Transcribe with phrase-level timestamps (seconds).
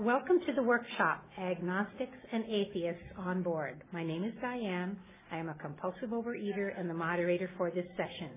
[0.00, 3.84] Welcome to the workshop, Agnostics and Atheists on Board.
[3.92, 4.98] My name is Diane.
[5.30, 8.30] I am a compulsive overeater and the moderator for this session.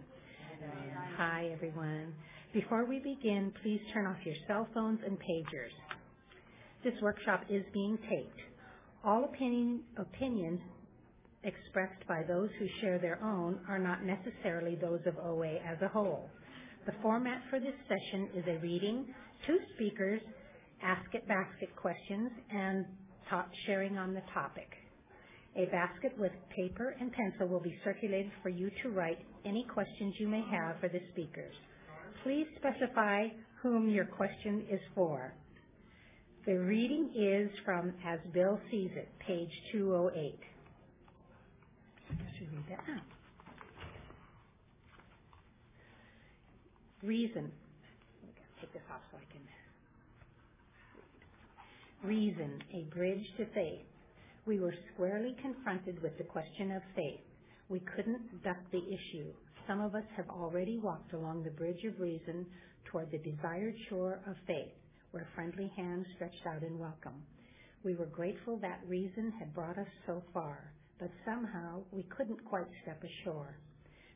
[1.18, 2.14] Hi, everyone.
[2.54, 5.74] Before we begin, please turn off your cell phones and pagers.
[6.84, 8.42] This workshop is being taped.
[9.04, 10.62] All opinion, opinions
[11.44, 15.88] expressed by those who share their own are not necessarily those of OA as a
[15.88, 16.30] whole.
[16.86, 19.08] The format for this session is a reading,
[19.48, 20.21] two speakers,
[20.84, 22.86] ask it basket questions, and
[23.30, 24.70] top sharing on the topic.
[25.58, 30.16] A basket with paper and pencil will be circulated for you to write any questions
[30.20, 31.55] you may have for the speakers.
[32.23, 33.27] Please specify
[33.63, 35.34] whom your question is for.
[36.45, 40.39] The reading is from As Bill Sees It, page 208.
[42.12, 43.03] I should read that.
[47.08, 47.52] Reason.
[48.62, 49.47] Take this off so I can
[52.04, 53.82] Reason, a bridge to faith.
[54.45, 57.22] We were squarely confronted with the question of faith.
[57.70, 59.34] We couldn't duck the issue.
[59.67, 62.45] Some of us have already walked along the bridge of reason
[62.86, 64.72] toward the desired shore of faith,
[65.12, 67.26] where friendly hands stretched out in welcome.
[67.84, 72.67] We were grateful that reason had brought us so far, but somehow we couldn't quite
[72.84, 73.58] step ashore.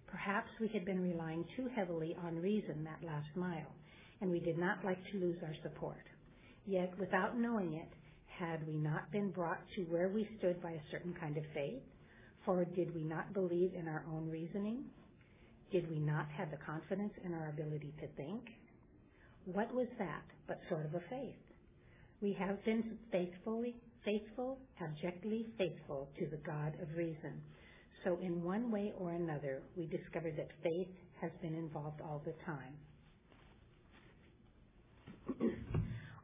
[0.08, 3.74] Perhaps we had been relying too heavily on reason that last mile,
[4.22, 6.04] and we did not like to lose our support.
[6.66, 7.90] Yet, without knowing it,
[8.28, 11.82] had we not been brought to where we stood by a certain kind of faith?
[12.46, 14.86] For did we not believe in our own reasoning?
[15.72, 18.42] Did we not have the confidence in our ability to think?
[19.46, 21.36] What was that but sort of a faith?
[22.22, 27.42] We have been faithfully, faithful, abjectly faithful to the God of reason.
[28.04, 30.90] So in one way or another, we discovered that faith
[31.22, 32.76] has been involved all the time.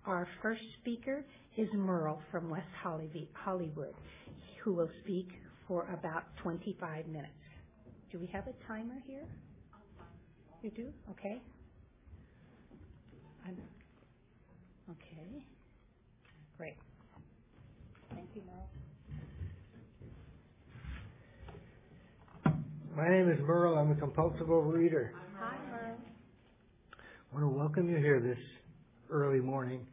[0.08, 1.26] Our first speaker
[1.58, 3.94] is Merle from West Hollywood,
[4.64, 5.28] who will speak
[5.68, 7.34] for about 25 minutes.
[8.10, 9.26] Do we have a timer here?
[10.62, 10.94] You do?
[11.12, 11.42] Okay.
[14.90, 15.44] Okay.
[16.58, 16.78] Great.
[18.16, 18.70] Thank you, Merle.
[22.96, 23.78] My name is Merle.
[23.78, 25.10] I'm a compulsive overeater.
[25.38, 25.98] Hi, Merle.
[26.96, 28.40] I want to welcome you here this
[29.12, 29.86] early morning.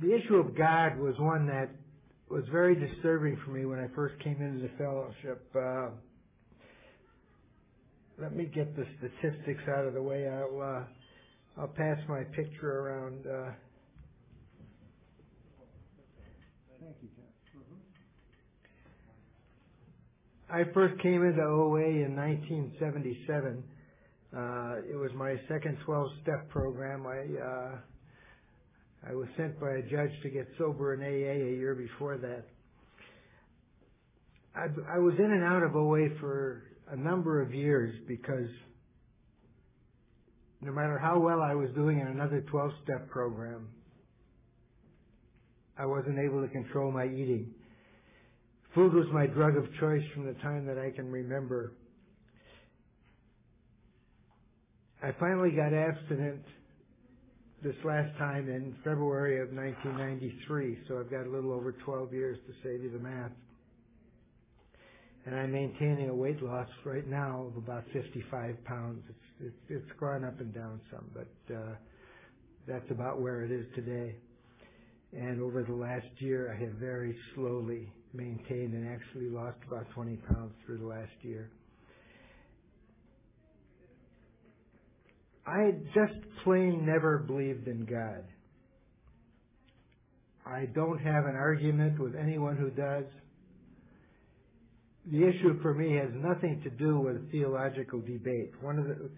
[0.00, 1.70] The issue of God was one that
[2.30, 5.44] was very disturbing for me when I first came into the fellowship.
[5.54, 5.88] Uh,
[8.20, 10.28] let me get the statistics out of the way.
[10.28, 10.84] I'll uh,
[11.60, 13.26] I'll pass my picture around.
[13.26, 13.50] Uh,
[16.80, 17.24] Thank you, Jeff.
[20.50, 20.70] Mm-hmm.
[20.70, 23.64] I first came into OA in 1977.
[24.36, 27.06] Uh, it was my second 12-step program.
[27.06, 27.78] I uh,
[29.08, 32.44] I was sent by a judge to get sober in AA a year before that.
[34.54, 38.50] I, I was in and out of OA for a number of years because
[40.60, 43.68] no matter how well I was doing in another 12 step program,
[45.78, 47.54] I wasn't able to control my eating.
[48.74, 51.72] Food was my drug of choice from the time that I can remember.
[55.02, 56.42] I finally got abstinent
[57.62, 62.38] this last time in February of 1993, so I've got a little over 12 years
[62.46, 63.32] to save you the math.
[65.26, 69.02] And I'm maintaining a weight loss right now of about 55 pounds.
[69.08, 71.74] It's, it's, it's gone up and down some, but uh,
[72.68, 74.14] that's about where it is today.
[75.12, 80.16] And over the last year, I have very slowly maintained and actually lost about 20
[80.32, 81.50] pounds through the last year.
[85.48, 88.22] I just plain never believed in God.
[90.46, 93.04] I don't have an argument with anyone who does.
[95.10, 98.52] The issue for me has nothing to do with theological debate.
[98.60, 99.10] One of the,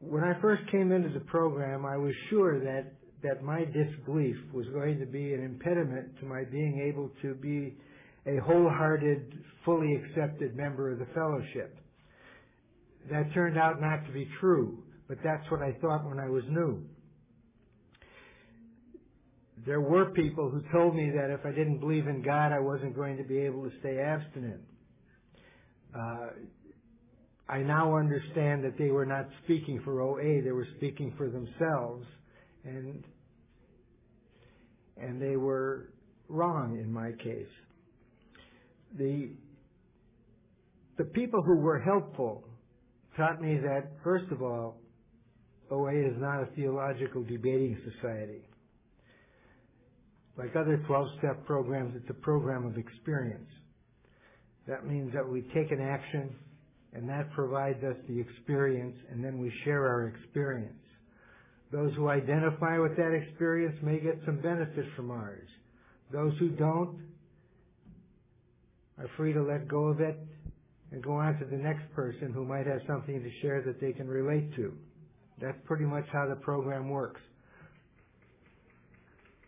[0.00, 4.66] when I first came into the program, I was sure that, that my disbelief was
[4.74, 7.74] going to be an impediment to my being able to be
[8.26, 9.32] a wholehearted,
[9.64, 11.74] fully accepted member of the fellowship.
[13.10, 16.44] That turned out not to be true but that's what I thought when I was
[16.48, 16.82] new.
[19.66, 22.94] There were people who told me that if I didn't believe in God, I wasn't
[22.94, 24.60] going to be able to stay abstinent.
[25.96, 26.28] Uh,
[27.48, 32.06] I now understand that they were not speaking for OA, they were speaking for themselves,
[32.64, 33.04] and
[34.96, 35.90] and they were
[36.28, 37.46] wrong in my case.
[38.96, 39.30] The
[40.96, 42.44] the people who were helpful
[43.16, 44.80] taught me that first of all,
[45.70, 48.48] OA is not a theological debating society.
[50.36, 53.48] Like other 12-step programs, it's a program of experience.
[54.66, 56.34] That means that we take an action
[56.92, 60.74] and that provides us the experience and then we share our experience.
[61.72, 65.48] Those who identify with that experience may get some benefit from ours.
[66.12, 66.98] Those who don't
[68.98, 70.16] are free to let go of it
[70.92, 73.92] and go on to the next person who might have something to share that they
[73.92, 74.72] can relate to.
[75.40, 77.20] That's pretty much how the program works.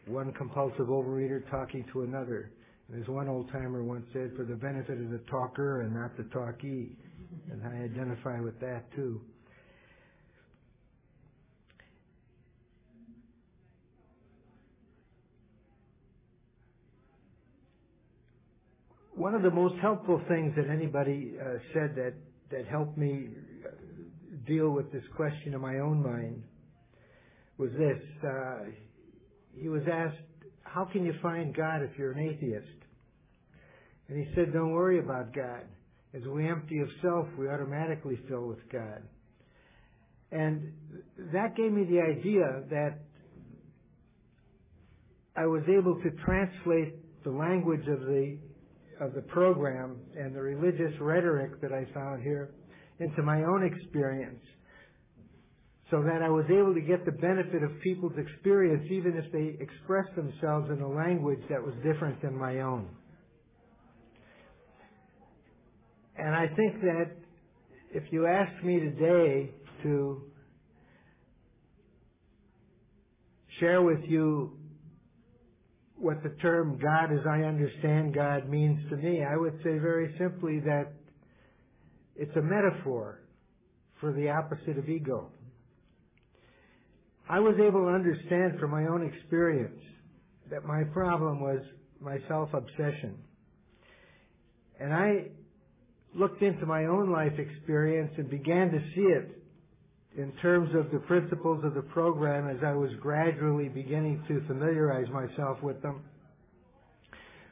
[0.06, 2.50] One compulsive overeater talking to another.
[2.96, 6.22] As one old timer once said, for the benefit of the talker and not the
[6.24, 6.90] talkee.
[7.50, 9.20] And I identify with that too.
[19.16, 22.12] One of the most helpful things that anybody uh, said that,
[22.50, 23.30] that helped me
[24.46, 26.42] deal with this question in my own mind
[27.58, 28.02] was this.
[28.24, 28.70] Uh,
[29.54, 30.16] he was asked,
[30.62, 32.66] how can you find God if you're an atheist?
[34.08, 35.62] And he said, don't worry about God.
[36.14, 39.02] As we empty of self, we automatically fill with God.
[40.30, 40.72] And
[41.32, 42.98] that gave me the idea that
[45.36, 46.94] I was able to translate
[47.24, 48.38] the language of the
[48.98, 52.54] of the program and the religious rhetoric that I found here
[52.98, 54.42] into my own experience
[55.90, 59.62] so that I was able to get the benefit of people's experience even if they
[59.62, 62.88] expressed themselves in a language that was different than my own.
[66.18, 67.10] And I think that
[67.92, 69.50] if you asked me today
[69.82, 70.22] to
[73.60, 74.58] share with you
[75.96, 80.14] what the term God as I understand God means to me, I would say very
[80.18, 80.92] simply that
[82.18, 83.20] it's a metaphor
[84.00, 85.30] for the opposite of ego.
[87.28, 89.80] I was able to understand from my own experience
[90.50, 91.60] that my problem was
[92.00, 93.16] my self-obsession.
[94.78, 95.26] And I
[96.14, 99.42] looked into my own life experience and began to see it
[100.16, 105.08] in terms of the principles of the program as I was gradually beginning to familiarize
[105.10, 106.02] myself with them.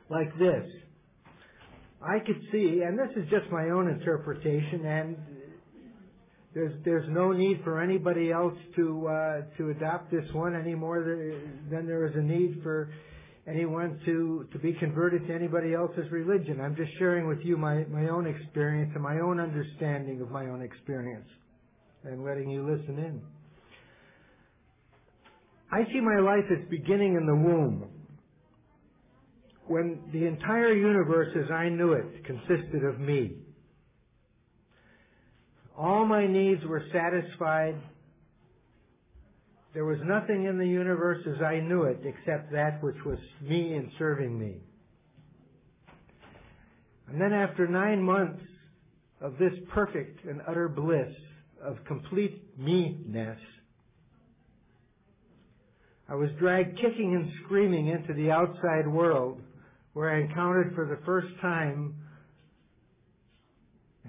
[0.08, 0.64] Like this.
[2.06, 5.16] I could see, and this is just my own interpretation, and
[6.52, 11.02] there's there's no need for anybody else to uh, to adopt this one any more
[11.02, 12.92] than there is a need for
[13.48, 16.60] anyone to to be converted to anybody else's religion.
[16.60, 20.46] I'm just sharing with you my my own experience and my own understanding of my
[20.46, 21.28] own experience,
[22.04, 23.22] and letting you listen in.
[25.72, 27.88] I see my life as beginning in the womb,
[29.66, 33.38] when the entire universe as I knew it consisted of me.
[35.76, 37.75] All my needs were satisfied.
[39.72, 43.75] There was nothing in the universe as I knew it except that which was me
[43.75, 44.61] and serving me.
[47.08, 48.43] And then after nine months
[49.20, 51.12] of this perfect and utter bliss
[51.62, 53.38] of complete me-ness,
[56.08, 59.40] I was dragged kicking and screaming into the outside world
[59.94, 61.94] where I encountered for the first time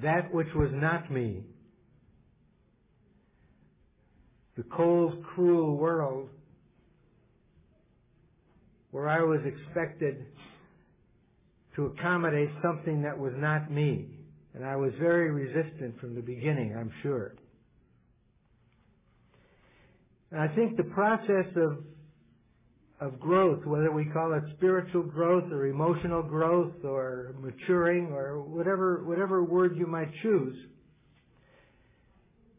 [0.03, 1.43] that which was not me
[4.57, 6.29] the cold, cruel world
[8.91, 10.25] where I was expected
[11.75, 14.07] to accommodate something that was not me.
[14.53, 17.35] And I was very resistant from the beginning, I'm sure.
[20.31, 21.83] And I think the process of
[23.05, 29.03] of growth, whether we call it spiritual growth or emotional growth or maturing or whatever
[29.05, 30.55] whatever word you might choose,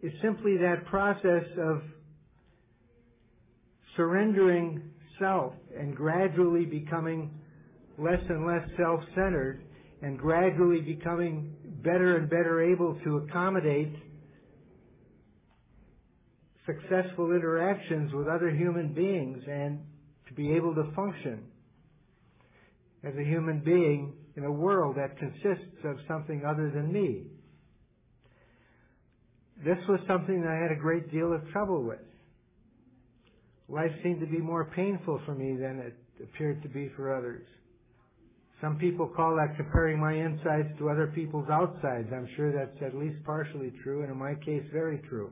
[0.02, 1.82] is simply that process of
[3.96, 4.82] surrendering
[5.18, 7.30] self and gradually becoming
[7.98, 9.64] less and less self-centered
[10.02, 13.94] and gradually becoming better and better able to accommodate
[16.66, 19.78] successful interactions with other human beings and
[20.28, 21.44] to be able to function
[23.04, 27.24] as a human being in a world that consists of something other than me.
[29.64, 31.98] This was something that I had a great deal of trouble with.
[33.68, 37.46] Life seemed to be more painful for me than it appeared to be for others.
[38.60, 42.08] Some people call that comparing my insides to other people's outsides.
[42.12, 45.30] I'm sure that's at least partially true, and in my case, very true.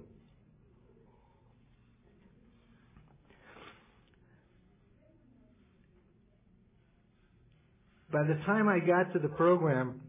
[8.14, 10.00] By the time I got to the program,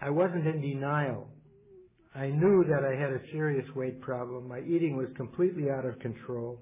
[0.00, 1.28] I wasn't in denial.
[2.14, 4.48] I knew that I had a serious weight problem.
[4.48, 6.58] My eating was completely out of control.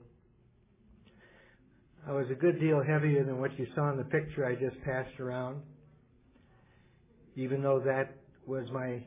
[2.04, 4.82] I was a good deal heavier than what you saw in the picture I just
[4.84, 5.62] passed around,
[7.36, 8.12] even though that
[8.44, 9.04] was my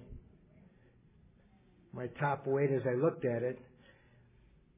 [1.92, 3.60] my top weight as I looked at it.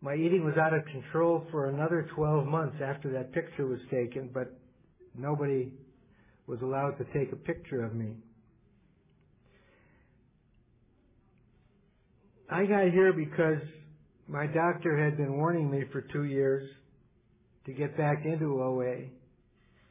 [0.02, 4.32] My eating was out of control for another 12 months after that picture was taken,
[4.34, 4.58] but
[5.18, 5.72] nobody
[6.48, 8.16] was allowed to take a picture of me.
[12.50, 13.62] I got here because
[14.28, 16.70] my doctor had been warning me for two years
[17.66, 19.06] to get back into OA.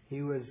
[0.08, 0.42] He was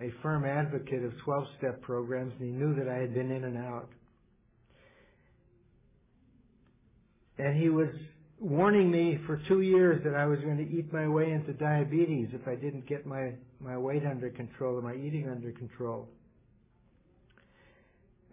[0.00, 3.58] a firm advocate of 12-step programs and he knew that I had been in and
[3.58, 3.88] out.
[7.38, 7.88] And he was
[8.44, 12.28] warning me for two years that I was going to eat my way into diabetes
[12.32, 16.08] if I didn't get my, my weight under control and my eating under control.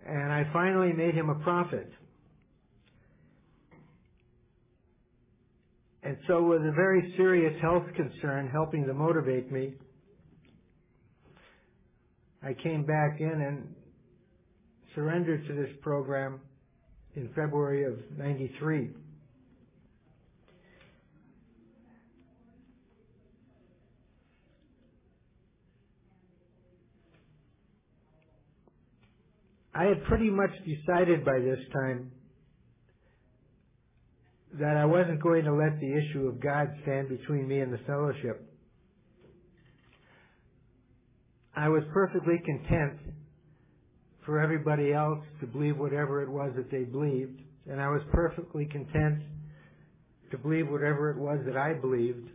[0.05, 1.89] And I finally made him a prophet.
[6.03, 9.75] And so with a very serious health concern helping to motivate me,
[12.43, 13.75] I came back in and
[14.95, 16.41] surrendered to this program
[17.15, 18.89] in February of 93.
[29.73, 32.11] I had pretty much decided by this time
[34.59, 37.79] that I wasn't going to let the issue of God stand between me and the
[37.87, 38.47] fellowship.
[41.55, 42.99] I was perfectly content
[44.25, 48.65] for everybody else to believe whatever it was that they believed, and I was perfectly
[48.65, 49.23] content
[50.31, 52.29] to believe whatever it was that I believed.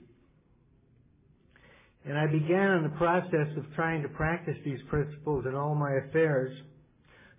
[2.04, 5.92] And I began in the process of trying to practice these principles in all my
[6.08, 6.56] affairs,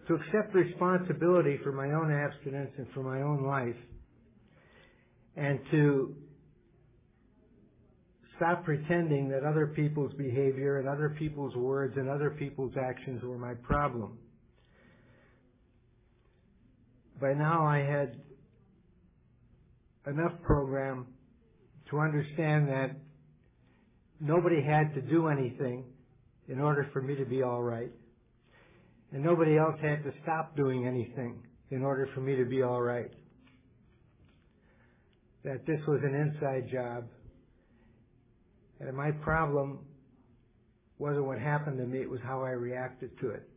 [0.07, 3.75] to accept responsibility for my own abstinence and for my own life,
[5.35, 6.15] and to
[8.37, 13.37] stop pretending that other people's behavior and other people's words and other people's actions were
[13.37, 14.17] my problem.
[17.19, 18.21] By now I had
[20.05, 21.07] enough program
[21.89, 22.91] to understand that
[24.19, 25.83] nobody had to do anything
[26.47, 27.91] in order for me to be all right.
[29.13, 32.81] And nobody else had to stop doing anything in order for me to be all
[32.81, 33.11] right.
[35.43, 37.05] That this was an inside job.
[38.79, 39.79] And my problem
[40.99, 43.47] wasn't what happened to me, it was how I reacted to it.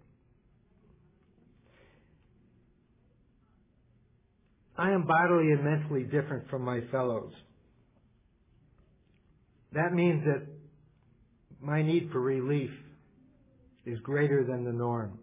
[4.77, 7.33] I am bodily and mentally different from my fellows.
[9.73, 10.47] That means that
[11.61, 12.71] my need for relief
[13.85, 15.20] is greater than the norm.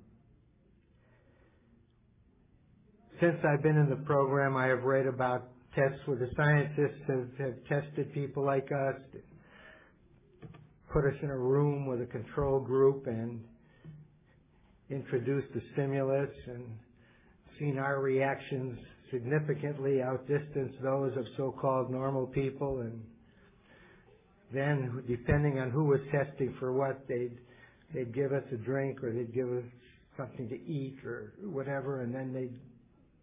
[3.20, 7.28] Since I've been in the program, I have read about tests where the scientists have,
[7.40, 8.96] have tested people like us,
[10.94, 13.42] put us in a room with a control group and
[14.92, 16.64] introduced the stimulus and
[17.58, 18.78] seen our reactions
[19.12, 22.82] significantly outdistance those of so-called normal people.
[22.82, 23.02] And
[24.54, 27.36] then depending on who was testing for what they'd
[27.96, 29.64] they'd give us a drink or they'd give us
[30.18, 32.54] something to eat or whatever and then they'd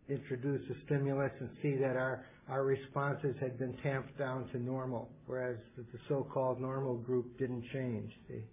[0.09, 5.09] introduce a stimulus and see that our our responses had been tamped down to normal,
[5.27, 8.13] whereas the so-called normal group didn't change.
[8.29, 8.45] They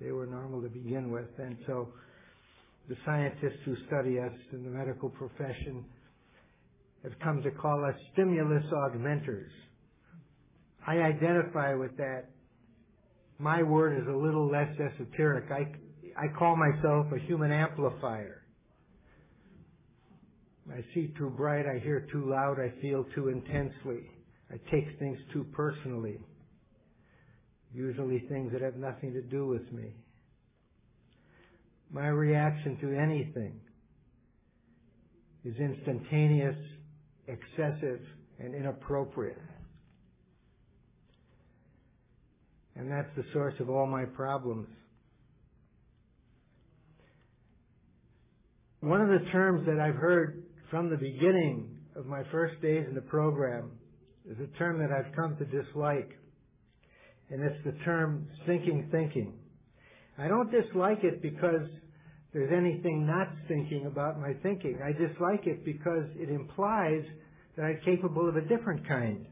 [0.00, 1.88] they were normal to begin with, and so
[2.88, 5.84] the scientists who study us in the medical profession
[7.02, 9.50] have come to call us stimulus augmenters.
[10.86, 12.30] I identify with that.
[13.38, 15.50] My word is a little less esoteric.
[15.50, 15.66] I
[16.18, 18.45] I call myself a human amplifier.
[20.72, 24.10] I see too bright, I hear too loud, I feel too intensely.
[24.50, 26.18] I take things too personally.
[27.72, 29.94] Usually things that have nothing to do with me.
[31.90, 33.60] My reaction to anything
[35.44, 36.56] is instantaneous,
[37.28, 38.00] excessive,
[38.40, 39.40] and inappropriate.
[42.74, 44.68] And that's the source of all my problems.
[48.80, 52.94] One of the terms that I've heard from the beginning of my first days in
[52.94, 53.70] the program
[54.28, 56.10] is a term that I've come to dislike,
[57.30, 59.34] and it's the term stinking thinking.
[60.18, 61.68] I don't dislike it because
[62.32, 64.78] there's anything not thinking about my thinking.
[64.84, 67.02] I dislike it because it implies
[67.56, 69.26] that I'm capable of a different kind.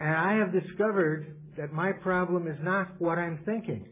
[0.00, 3.86] And I have discovered that my problem is not what I'm thinking.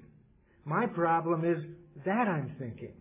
[0.64, 1.58] My problem is
[2.04, 2.92] that I'm thinking.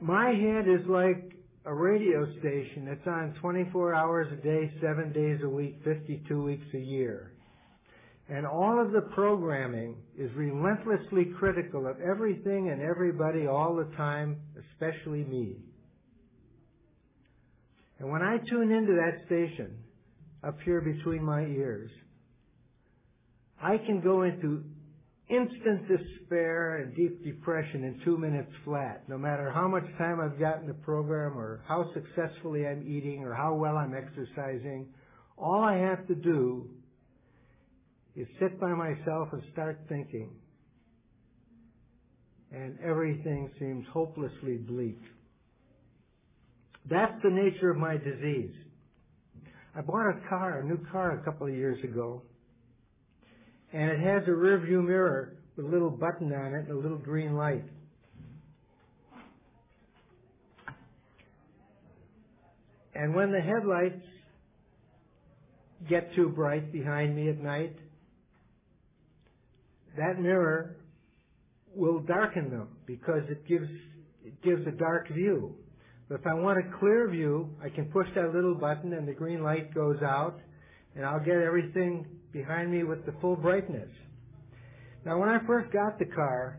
[0.00, 1.32] My head is like
[1.66, 6.64] a radio station It's on 24 hours a day, 7 days a week, 52 weeks
[6.74, 7.32] a year.
[8.30, 14.38] And all of the programming is relentlessly critical of everything and everybody all the time,
[14.72, 15.56] especially me.
[17.98, 19.76] And when I tune into that station,
[20.42, 21.90] up here between my ears,
[23.62, 24.64] I can go into
[25.30, 30.38] instant despair and deep depression in two minutes flat, no matter how much time I've
[30.38, 34.88] got in the program or how successfully I'm eating or how well I'm exercising.
[35.38, 36.68] All I have to do
[38.16, 40.30] is sit by myself and start thinking.
[42.52, 44.98] And everything seems hopelessly bleak.
[46.90, 48.54] That's the nature of my disease.
[49.76, 52.22] I bought a car, a new car a couple of years ago,
[53.72, 56.76] and it has a rear view mirror with a little button on it and a
[56.76, 57.64] little green light.
[62.94, 64.02] And when the headlights
[65.88, 67.76] get too bright behind me at night,
[69.96, 70.76] that mirror
[71.74, 73.68] will darken them because it gives
[74.22, 75.54] it gives a dark view.
[76.08, 79.14] But if I want a clear view, I can push that little button and the
[79.14, 80.38] green light goes out
[80.94, 83.88] and I'll get everything behind me with the full brightness.
[85.04, 86.58] Now when I first got the car,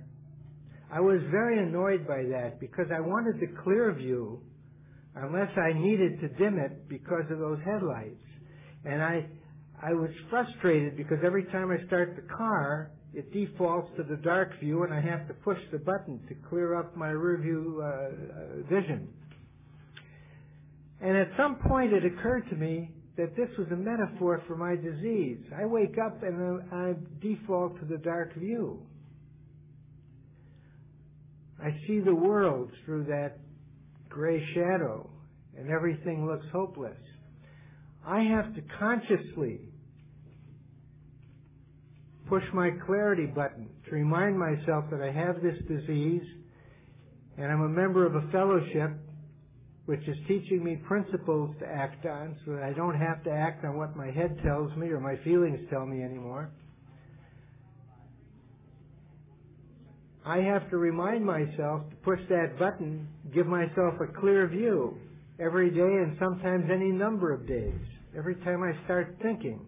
[0.91, 4.41] I was very annoyed by that because I wanted the clear view
[5.15, 8.23] unless I needed to dim it because of those headlights.
[8.85, 9.25] And I,
[9.81, 14.59] I was frustrated because every time I start the car, it defaults to the dark
[14.59, 17.87] view and I have to push the button to clear up my rear view uh,
[17.87, 18.09] uh,
[18.69, 19.09] vision.
[21.01, 24.75] And at some point it occurred to me that this was a metaphor for my
[24.75, 25.39] disease.
[25.55, 28.81] I wake up and I default to the dark view.
[31.61, 33.37] I see the world through that
[34.09, 35.09] gray shadow
[35.57, 36.97] and everything looks hopeless.
[38.05, 39.59] I have to consciously
[42.27, 46.23] push my clarity button to remind myself that I have this disease
[47.37, 48.91] and I'm a member of a fellowship
[49.91, 53.65] which is teaching me principles to act on so that I don't have to act
[53.65, 56.49] on what my head tells me or my feelings tell me anymore.
[60.25, 64.97] I have to remind myself to push that button, give myself a clear view
[65.41, 67.81] every day and sometimes any number of days.
[68.17, 69.59] Every time I start thinking,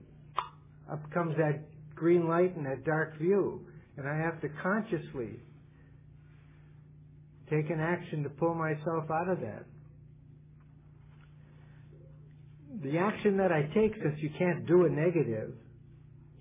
[0.89, 1.59] up comes that
[1.95, 3.59] green light and that dark view.
[3.97, 5.41] And I have to consciously
[7.49, 9.65] take an action to pull myself out of that
[12.81, 15.53] the action that I take, since you can't do a negative,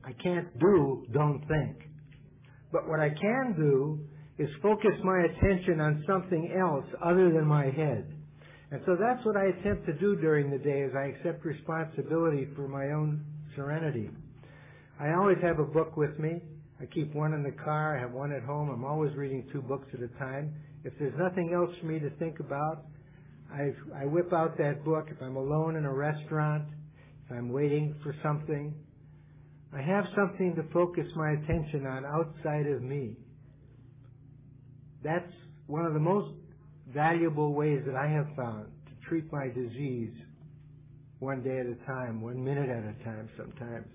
[0.05, 1.77] I can't do don't think.
[2.73, 4.01] But what I can do
[4.39, 8.13] is focus my attention on something else other than my head.
[8.71, 12.49] And so that's what I attempt to do during the day as I accept responsibility
[12.57, 13.23] for my own
[13.55, 14.09] serenity.
[14.99, 16.41] I always have a book with me.
[16.81, 17.99] I keep one in the car.
[17.99, 18.71] I have one at home.
[18.71, 20.55] I'm always reading two books at a time.
[20.85, 22.87] If there's nothing else for me to think about,
[23.53, 26.65] I, I whip out that book if I'm alone in a restaurant,
[27.25, 28.75] if I'm waiting for something.
[29.75, 33.17] I have something to focus my attention on outside of me.
[35.03, 35.33] That's
[35.67, 36.35] one of the most
[36.93, 40.13] valuable ways that I have found to treat my disease
[41.19, 43.87] one day at a time, one minute at a time sometimes.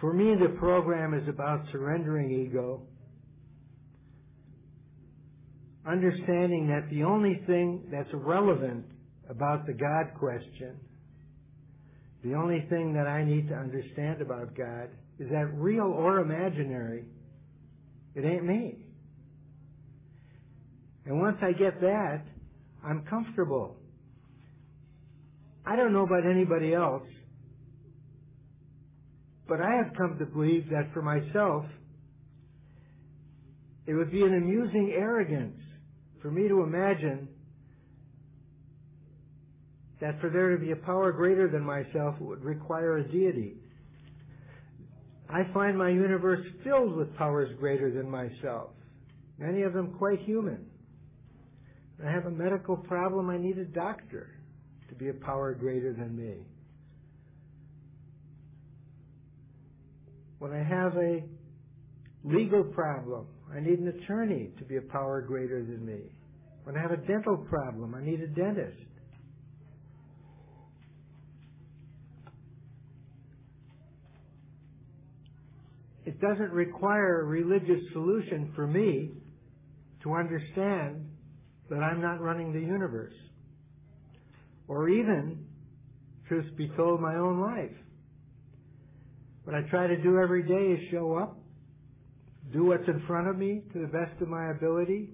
[0.00, 2.82] For me, the program is about surrendering ego
[5.88, 8.84] understanding that the only thing that's relevant
[9.28, 10.76] about the God question,
[12.22, 17.04] the only thing that I need to understand about God is that real or imaginary,
[18.14, 18.76] it ain't me.
[21.06, 22.22] And once I get that,
[22.84, 23.76] I'm comfortable.
[25.64, 27.06] I don't know about anybody else,
[29.48, 31.64] but I have come to believe that for myself,
[33.86, 35.58] it would be an amusing arrogance
[36.22, 37.28] for me to imagine
[40.00, 43.56] that for there to be a power greater than myself would require a deity.
[45.28, 48.70] I find my universe filled with powers greater than myself,
[49.38, 50.66] many of them quite human.
[52.04, 54.30] I have a medical problem, I need a doctor
[54.88, 56.34] to be a power greater than me.
[60.38, 61.24] When I have a
[62.22, 66.00] legal problem, I need an attorney to be a power greater than me.
[66.64, 68.76] When I have a dental problem, I need a dentist.
[76.04, 79.12] It doesn't require a religious solution for me
[80.02, 81.06] to understand
[81.70, 83.14] that I'm not running the universe.
[84.68, 85.44] Or even,
[86.26, 87.76] truth be told, my own life.
[89.44, 91.37] What I try to do every day is show up,
[92.52, 95.10] do what's in front of me to the best of my ability,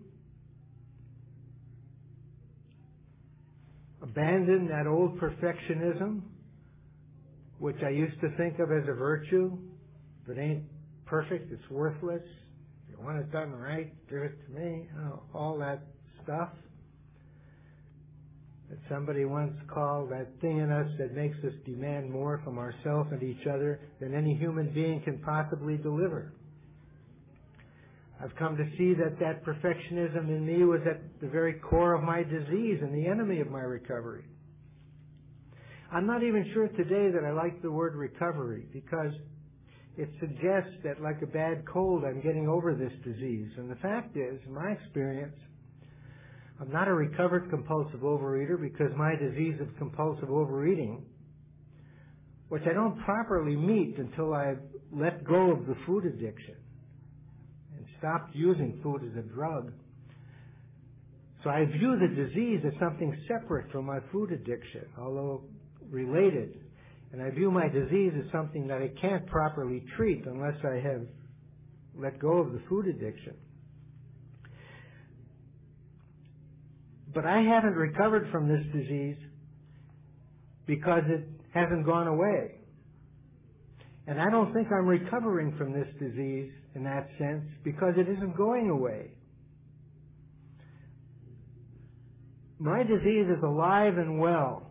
[4.03, 6.21] abandon that old perfectionism,
[7.59, 9.57] which I used to think of as a virtue.
[10.23, 10.65] If it ain't
[11.07, 12.23] perfect, it's worthless.
[12.89, 14.89] If you want it done right, do it to me.
[15.35, 15.83] all that
[16.23, 16.51] stuff
[18.71, 23.11] that somebody once called that thing in us that makes us demand more from ourselves
[23.13, 26.33] and each other than any human being can possibly deliver.
[28.23, 32.03] I've come to see that that perfectionism in me was at the very core of
[32.03, 34.25] my disease and the enemy of my recovery.
[35.93, 39.13] I'm not even sure today that I like the word recovery because
[39.97, 43.51] it suggests that like a bad cold, I'm getting over this disease.
[43.57, 45.37] And the fact is, in my experience,
[46.61, 51.05] I'm not a recovered compulsive overeater because my disease of compulsive overeating,
[52.49, 54.61] which I don't properly meet until I've
[54.93, 56.57] let go of the food addiction
[58.05, 59.73] stopped using food as a drug.
[61.43, 65.43] So I view the disease as something separate from my food addiction, although
[65.91, 66.55] related.
[67.13, 71.03] And I view my disease as something that I can't properly treat unless I have
[71.97, 73.35] let go of the food addiction.
[77.15, 79.17] But I haven't recovered from this disease
[80.67, 82.57] because it hasn't gone away.
[84.07, 88.37] And I don't think I'm recovering from this disease in that sense because it isn't
[88.37, 89.11] going away.
[92.59, 94.71] My disease is alive and well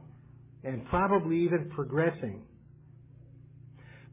[0.63, 2.43] and probably even progressing.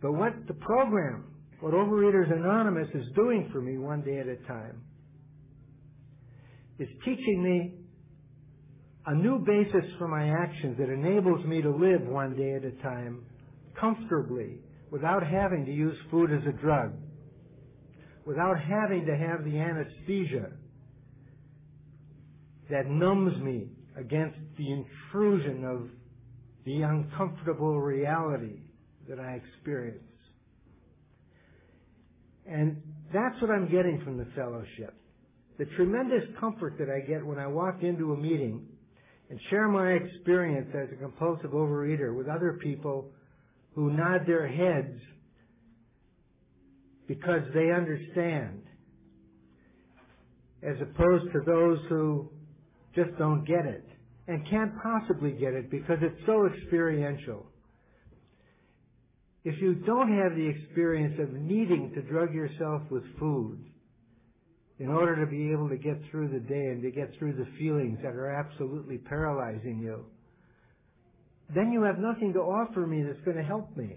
[0.02, 1.24] But what the program,
[1.60, 4.82] what Overeaters Anonymous is doing for me one day at a time,
[6.78, 7.74] is teaching me
[9.06, 12.72] a new basis for my actions that enables me to live one day at a
[12.82, 13.22] time
[13.78, 14.58] comfortably
[14.90, 16.92] without having to use food as a drug,
[18.26, 20.50] without having to have the anesthesia
[22.70, 25.88] that numbs me against the intrusion of
[26.64, 28.60] the uncomfortable reality
[29.08, 30.02] that I experience.
[32.46, 34.94] And that's what I'm getting from the fellowship.
[35.58, 38.66] The tremendous comfort that I get when I walk into a meeting
[39.28, 43.10] and share my experience as a compulsive overeater with other people
[43.74, 45.00] who nod their heads
[47.10, 48.62] because they understand
[50.62, 52.28] as opposed to those who
[52.94, 53.84] just don't get it
[54.28, 57.46] and can't possibly get it because it's so experiential.
[59.42, 63.58] If you don't have the experience of needing to drug yourself with food,
[64.78, 67.46] in order to be able to get through the day and to get through the
[67.58, 70.04] feelings that are absolutely paralyzing you,
[71.56, 73.96] then you have nothing to offer me that's going to help me.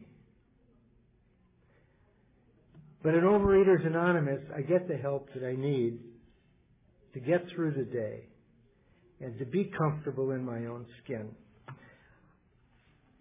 [3.04, 6.00] But in Overeaters Anonymous, I get the help that I need
[7.14, 8.28] to get through the day
[9.20, 11.30] and to be comfortable in my own skin.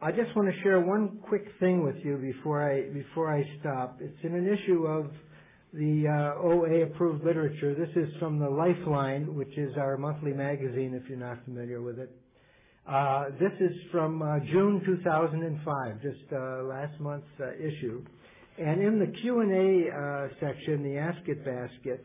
[0.00, 3.98] I just want to share one quick thing with you before I before I stop.
[4.00, 5.10] It's in an issue of
[5.72, 7.74] the uh, OA approved literature.
[7.74, 11.98] This is from the Lifeline, which is our monthly magazine if you're not familiar with
[11.98, 12.10] it.
[12.86, 18.04] Uh, this is from uh, June 2005, just uh, last month's uh, issue.
[18.58, 22.04] And in the Q&A uh, section, the Ask It basket,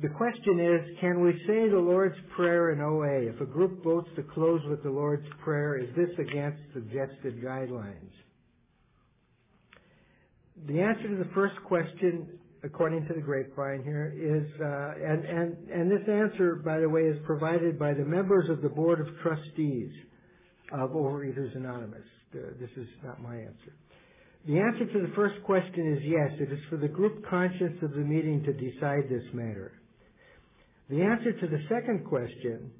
[0.00, 3.32] the question is, can we say the Lord's Prayer in OA?
[3.32, 8.12] If a group votes to close with the Lord's Prayer, is this against suggested guidelines?
[10.66, 12.28] The answer to the first question,
[12.64, 17.02] according to the grapevine here, is, uh, and, and, and this answer, by the way,
[17.02, 19.90] is provided by the members of the Board of Trustees
[20.72, 22.06] of Overeaters Anonymous.
[22.32, 23.72] This is not my answer.
[24.48, 27.90] The answer to the first question is yes, it is for the group conscience of
[27.92, 29.72] the meeting to decide this matter.
[30.88, 32.70] The answer to the second question,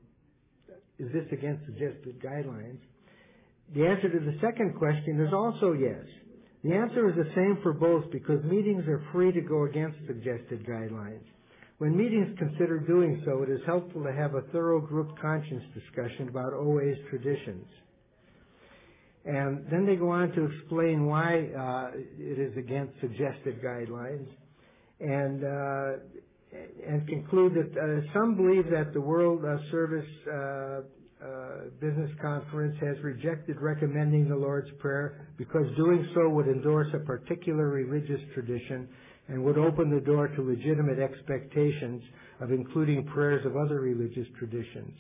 [0.99, 2.79] is this against suggested guidelines?
[3.75, 6.03] The answer to the second question is also yes.
[6.65, 10.67] The answer is the same for both because meetings are free to go against suggested
[10.67, 11.25] guidelines.
[11.77, 16.31] When meetings consider doing so, it is helpful to have a thorough group conscience discussion
[16.31, 17.67] about OA's traditions.
[19.29, 24.27] And then they go on to explain why uh, it is against suggested guidelines
[25.01, 25.93] and uh,
[26.89, 30.81] and conclude that uh, some believe that the World uh, Service uh, uh,
[31.79, 37.69] Business Conference has rejected recommending the Lord's Prayer because doing so would endorse a particular
[37.69, 38.89] religious tradition
[39.29, 42.03] and would open the door to legitimate expectations
[42.41, 44.95] of including prayers of other religious traditions.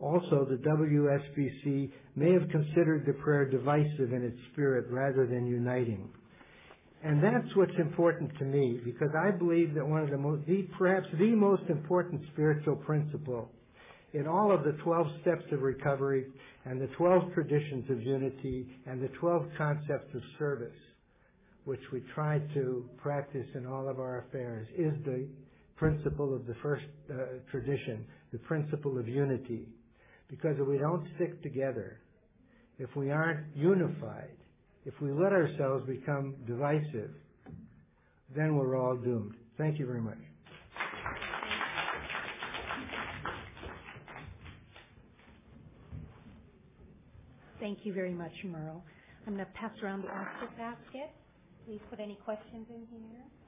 [0.00, 6.08] Also, the WSBC may have considered the prayer divisive in its spirit rather than uniting.
[7.04, 10.66] And that's what's important to me because I believe that one of the most, the,
[10.78, 13.50] perhaps the most important spiritual principle
[14.14, 16.26] in all of the 12 steps of recovery
[16.64, 20.76] and the 12 traditions of unity and the 12 concepts of service,
[21.64, 25.28] which we try to practice in all of our affairs, is the
[25.76, 27.14] principle of the first uh,
[27.50, 29.68] tradition, the principle of unity.
[30.28, 32.00] Because if we don't stick together,
[32.78, 34.36] if we aren't unified,
[34.84, 37.10] if we let ourselves become divisive,
[38.34, 39.34] then we're all doomed.
[39.56, 40.18] Thank you very much.
[47.60, 48.84] Thank you very much, Merle.
[49.26, 51.10] I'm going to pass around the answer basket.
[51.64, 53.43] Please put any questions in here.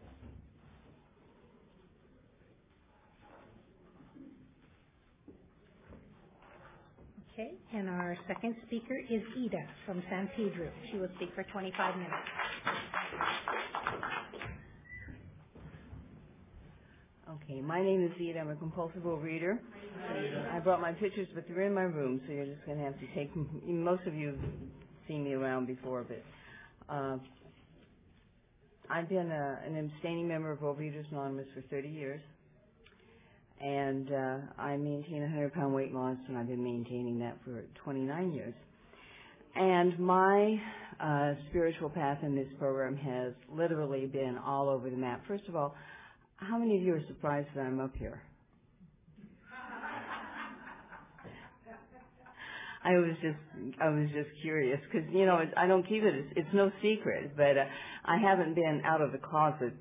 [7.37, 10.71] Okay, and our second speaker is Ida from San Pedro.
[10.91, 12.15] She will speak for 25 minutes.
[17.31, 18.41] Okay, my name is Ida.
[18.41, 19.59] I'm a compulsive overeater.
[20.53, 22.99] I brought my pictures, but they're in my room, so you're just going to have
[23.01, 23.31] to take.
[23.67, 24.41] Most of you have
[25.09, 26.23] seen me around before, but
[26.95, 27.19] uh,
[28.91, 32.21] I've been a, an abstaining member of Overeaters Anonymous for 30 years
[33.61, 37.65] and uh, I maintain a 100 pound weight loss, and I've been maintaining that for
[37.85, 38.55] 29 years.
[39.55, 40.61] And my
[41.01, 45.23] uh, spiritual path in this program has literally been all over the map.
[45.27, 45.75] First of all,
[46.37, 48.21] how many of you are surprised that I'm up here?
[52.85, 56.33] I was just I was just curious because you know I don't keep it it's,
[56.37, 57.65] it's no secret, but uh,
[58.05, 59.75] I haven't been out of the closet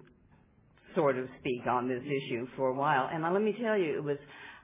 [0.96, 3.10] sort of speak on this issue for a while.
[3.12, 4.18] And let me tell you, it was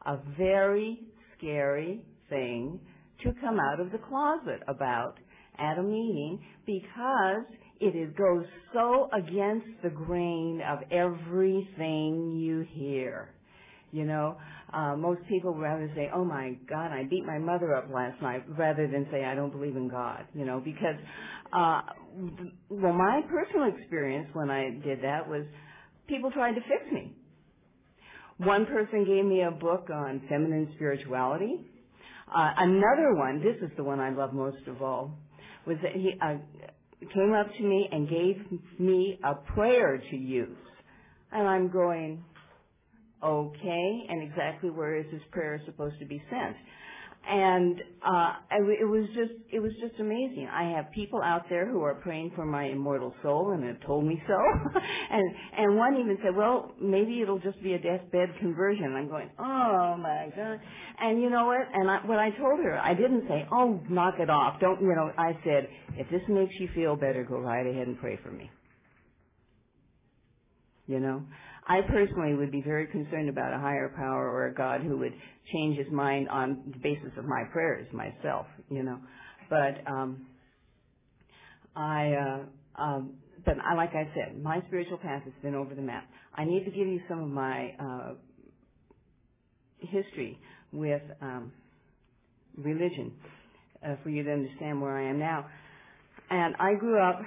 [0.06, 1.00] a very
[1.38, 2.80] scary thing
[3.24, 5.15] to come out of the closet about
[5.58, 7.46] at a meeting because
[7.80, 13.34] it is, goes so against the grain of everything you hear.
[13.91, 14.38] You know,
[14.72, 18.44] uh, most people rather say, "Oh my God, I beat my mother up last night,"
[18.58, 20.96] rather than say, "I don't believe in God." You know, because
[21.52, 21.82] uh,
[22.70, 25.46] well, my personal experience when I did that was
[26.07, 27.13] people tried to fix me.
[28.37, 31.59] One person gave me a book on feminine spirituality.
[32.33, 35.17] Uh, another one, this is the one I love most of all,
[35.67, 36.35] was that he uh,
[37.13, 38.37] came up to me and gave
[38.79, 40.57] me a prayer to use.
[41.31, 42.23] And I'm going,
[43.23, 46.55] okay, and exactly where is this prayer supposed to be sent?
[47.27, 50.47] And uh, it was just it was just amazing.
[50.51, 54.05] I have people out there who are praying for my immortal soul and have told
[54.05, 54.34] me so,
[55.12, 58.95] and and one even said, well, maybe it'll just be a deathbed conversion.
[58.97, 60.60] I'm going, oh my god,
[60.99, 61.67] and you know what?
[61.73, 64.93] And I, what I told her, I didn't say, oh, knock it off, don't you
[64.95, 65.12] know?
[65.17, 68.49] I said, if this makes you feel better, go right ahead and pray for me.
[70.88, 71.23] You know,
[71.67, 75.13] I personally would be very concerned about a higher power or a God who would
[75.54, 78.97] change his mind on the basis of my prayers myself, you know.
[79.50, 80.26] But um
[81.76, 83.13] I uh um
[83.45, 86.06] but I like I said, my spiritual path has been over the map.
[86.36, 88.13] I need to give you some of my uh
[89.80, 90.39] history
[90.71, 91.52] with um
[92.58, 93.13] religion
[93.86, 95.45] uh, for you to understand where I am now.
[96.30, 97.21] And I grew up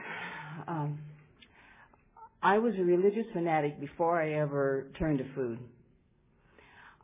[0.67, 0.99] um
[2.45, 5.59] I was a religious fanatic before I ever turned to food.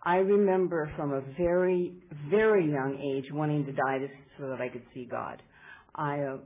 [0.05, 1.95] I remember from a very,
[2.29, 4.01] very young age wanting to die
[4.39, 5.43] so that I could see God.
[5.95, 6.37] I, uh,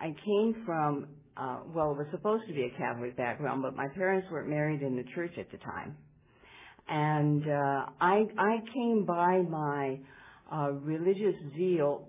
[0.00, 3.88] I came from, uh, well, it was supposed to be a Catholic background, but my
[3.88, 5.96] parents weren't married in the church at the time.
[6.88, 9.98] And, uh, I, I came by my,
[10.52, 12.06] uh, religious zeal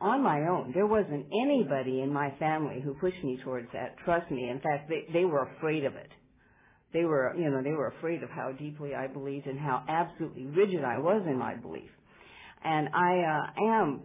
[0.00, 0.72] on my own.
[0.74, 3.96] There wasn't anybody in my family who pushed me towards that.
[4.04, 4.48] Trust me.
[4.48, 6.08] In fact, they, they were afraid of it.
[6.92, 10.46] They were, you know, they were afraid of how deeply I believed and how absolutely
[10.46, 11.90] rigid I was in my belief.
[12.64, 14.00] And I uh, am,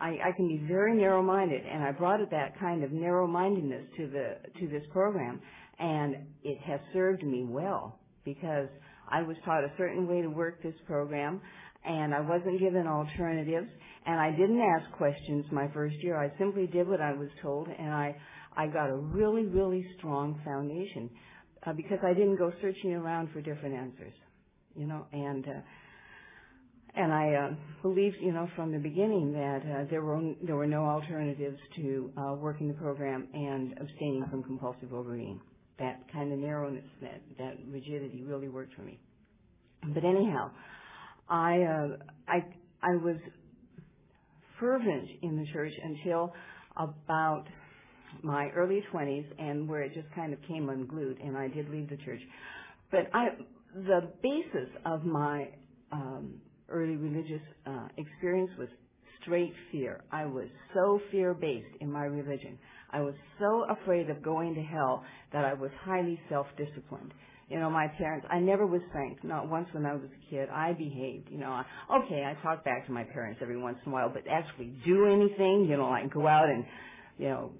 [0.00, 4.36] I, I can be very narrow-minded, and I brought that kind of narrow-mindedness to the
[4.58, 5.40] to this program,
[5.78, 8.68] and it has served me well because
[9.10, 11.40] I was taught a certain way to work this program,
[11.84, 13.68] and I wasn't given alternatives
[14.06, 16.16] and I didn't ask questions my first year.
[16.18, 18.16] I simply did what I was told, and I
[18.56, 21.10] I got a really really strong foundation
[21.66, 24.14] uh, because I didn't go searching around for different answers,
[24.74, 25.06] you know.
[25.12, 25.60] And uh,
[26.96, 27.50] and I uh,
[27.82, 32.10] believed, you know, from the beginning that uh, there were there were no alternatives to
[32.16, 35.40] uh, working the program and abstaining from compulsive overeating.
[35.78, 38.98] That kind of narrowness, that that rigidity, really worked for me.
[39.94, 40.50] But anyhow,
[41.30, 41.88] I uh,
[42.28, 42.44] I
[42.82, 43.16] I was
[44.58, 46.34] fervent in the church until
[46.76, 47.44] about
[48.22, 51.88] my early 20s, and where it just kind of came unglued, and I did leave
[51.88, 52.20] the church.
[52.90, 53.28] But I,
[53.74, 55.48] the basis of my
[55.92, 56.34] um,
[56.68, 58.68] early religious uh, experience was
[59.22, 60.02] straight fear.
[60.10, 62.58] I was so fear-based in my religion.
[62.90, 67.12] I was so afraid of going to hell that I was highly self-disciplined.
[67.50, 69.24] You know, my parents, I never was spanked.
[69.24, 70.48] Not once when I was a kid.
[70.50, 71.62] I behaved, you know.
[71.92, 75.06] Okay, I talk back to my parents every once in a while, but actually do
[75.06, 76.64] anything, you know, like go out and,
[77.18, 77.50] you know,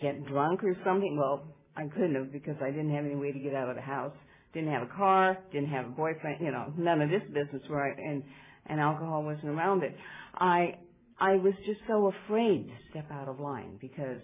[0.00, 1.14] get drunk or something.
[1.18, 1.44] Well,
[1.76, 4.14] I couldn't have because I didn't have any way to get out of the house.
[4.54, 7.84] Didn't have a car, didn't have a boyfriend, you know, none of this business where
[7.84, 8.22] I, and,
[8.66, 9.94] and alcohol wasn't around it.
[10.34, 10.78] I,
[11.20, 14.18] I was just so afraid to step out of line because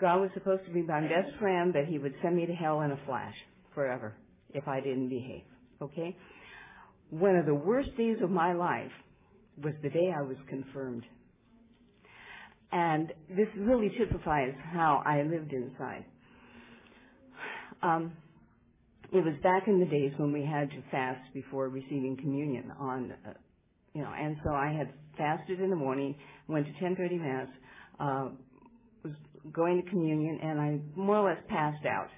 [0.00, 2.82] God was supposed to be my best friend, but he would send me to hell
[2.82, 3.34] in a flash
[3.74, 4.14] forever
[4.54, 5.42] if I didn't behave.
[5.82, 6.16] Okay?
[7.10, 8.92] One of the worst days of my life
[9.62, 11.04] was the day I was confirmed.
[12.70, 16.04] And this really typifies how I lived inside.
[17.82, 18.12] Um,
[19.12, 23.14] it was back in the days when we had to fast before receiving communion on,
[23.26, 23.32] uh,
[23.94, 26.14] you know, and so I had fasted in the morning,
[26.46, 27.48] went to 10:30 mass,
[27.98, 28.28] uh,
[29.52, 32.08] going to communion, and I more or less passed out.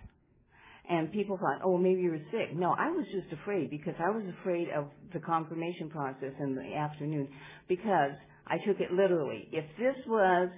[0.89, 2.55] And people thought, oh, maybe you were sick.
[2.57, 6.75] No, I was just afraid because I was afraid of the confirmation process in the
[6.75, 7.29] afternoon
[7.69, 8.11] because
[8.47, 9.49] I took it literally.
[9.53, 10.49] If this was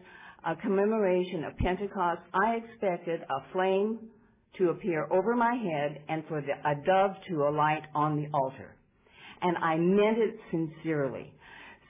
[0.47, 3.99] a commemoration of Pentecost, I expected a flame
[4.59, 8.75] to appear over my head and for the, a dove to alight on the altar.
[9.43, 11.33] And I meant it sincerely.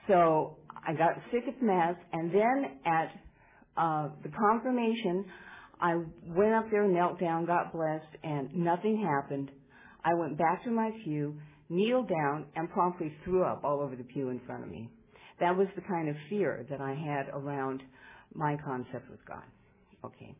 [0.08, 0.56] So
[0.86, 3.12] I got sick at Mass, and then at
[3.76, 5.24] uh, the confirmation,
[5.80, 9.50] I went up there, knelt down, got blessed, and nothing happened.
[10.04, 11.34] I went back to my pew,
[11.68, 14.88] kneeled down, and promptly threw up all over the pew in front of me.
[15.40, 17.82] That was the kind of fear that I had around
[18.34, 19.42] my concept with God.
[20.04, 20.34] Okay.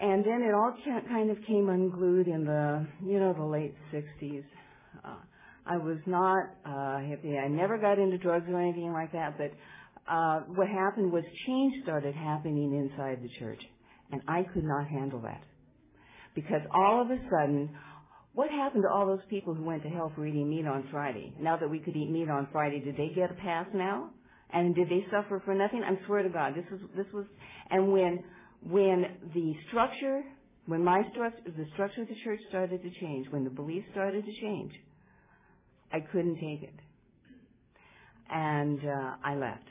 [0.00, 0.74] And then it all
[1.08, 4.44] kind of came unglued in the, you know, the late 60s.
[5.04, 5.16] Uh,
[5.66, 7.42] I was not uh, hippie.
[7.42, 9.52] I never got into drugs or anything like that, but
[10.10, 13.60] uh, what happened was change started happening inside the church,
[14.12, 15.42] and I could not handle that.
[16.34, 17.70] Because all of a sudden,
[18.34, 21.32] what happened to all those people who went to hell for eating meat on Friday?
[21.40, 24.10] Now that we could eat meat on Friday, did they get a pass now?
[24.52, 25.82] And did they suffer for nothing?
[25.84, 27.26] I swear to God, this was this was.
[27.70, 28.22] And when
[28.68, 30.22] when the structure,
[30.66, 34.24] when my structure, the structure of the church started to change, when the beliefs started
[34.24, 34.72] to change,
[35.92, 36.74] I couldn't take it,
[38.30, 39.64] and uh, I left.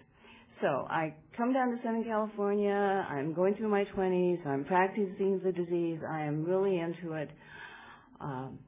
[0.63, 2.71] So I come down to Southern California.
[2.71, 4.47] I'm going through my 20s.
[4.47, 5.99] I'm practicing the disease.
[6.09, 7.29] I am really into it.
[8.21, 8.59] Um,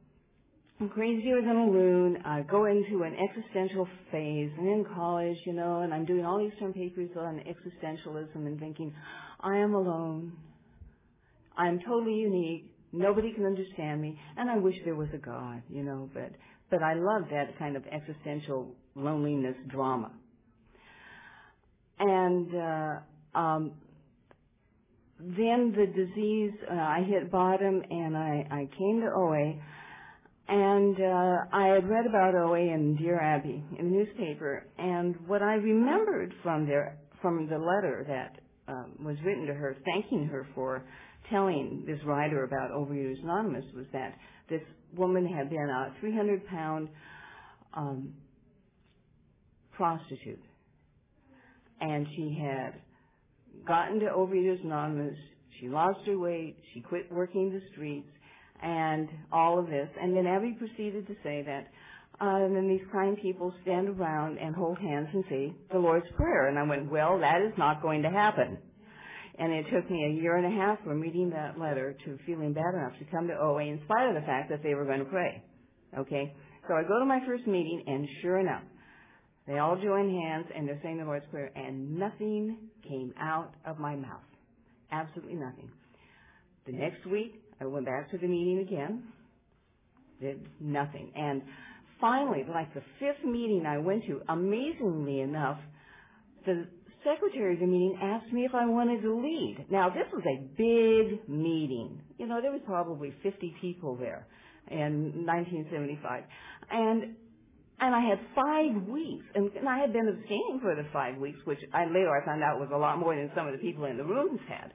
[0.82, 2.18] I'm crazier than a loon.
[2.26, 4.52] I go into an existential phase.
[4.60, 8.60] I'm in college, you know, and I'm doing all these term papers on existentialism and
[8.60, 8.94] thinking,
[9.40, 10.34] I am alone.
[11.58, 12.74] I'm totally unique.
[12.92, 14.20] Nobody can understand me.
[14.36, 16.32] And I wish there was a God, you know, but,
[16.70, 20.12] but I love that kind of existential loneliness drama.
[22.00, 23.72] And, uh, um,
[25.18, 29.54] then the disease, uh, I hit bottom and I, I came to OA
[30.48, 35.42] and uh, I had read about OA in Dear Abby in the newspaper, and what
[35.42, 40.48] I remembered from there, from the letter that um, was written to her, thanking her
[40.54, 40.84] for
[41.32, 44.16] telling this writer about Overeaters Anonymous, was that
[44.48, 44.62] this
[44.96, 46.90] woman had been a 300 pound
[47.74, 48.14] um,
[49.76, 50.42] prostitute,
[51.82, 52.74] and she had
[53.68, 55.18] gotten to Overeaters Anonymous.
[55.60, 56.58] She lost her weight.
[56.74, 58.10] She quit working the streets
[58.62, 59.90] and all of this.
[60.02, 61.68] And then Abby proceeded to say that,
[62.22, 66.08] uh, and then these kind people stand around and hold hands and say the Lord's
[66.16, 66.48] Prayer.
[66.48, 68.58] And I went, well, that is not going to happen.
[69.38, 72.54] And it took me a year and a half from reading that letter to feeling
[72.54, 75.00] bad enough to come to OA in spite of the fact that they were going
[75.00, 75.44] to pray.
[75.98, 76.34] Okay?
[76.68, 78.64] So I go to my first meeting and sure enough,
[79.48, 83.78] they all join hands and they're saying the Lord's Prayer and nothing came out of
[83.78, 84.24] my mouth.
[84.92, 85.70] Absolutely nothing.
[86.66, 89.04] The next week, I went back to the meeting again,
[90.20, 91.12] did nothing.
[91.16, 91.44] And
[92.02, 95.60] finally, like the fifth meeting I went to, amazingly enough,
[96.46, 96.66] the
[97.04, 99.66] secretary of the meeting asked me if I wanted to lead.
[99.70, 102.02] Now, this was a big meeting.
[102.18, 104.26] You know, there was probably 50 people there
[104.72, 106.24] in 1975.
[106.72, 107.16] And
[107.80, 111.40] And I had five weeks, and, and I had been abstaining for the five weeks,
[111.44, 113.86] which I later I found out was a lot more than some of the people
[113.86, 114.72] in the rooms had.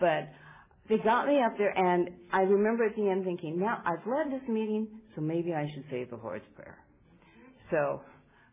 [0.00, 0.28] But
[0.88, 4.32] they got me up there, and I remember at the end thinking, now I've led
[4.32, 6.78] this meeting, so maybe I should say the Lord's Prayer.
[7.70, 8.02] So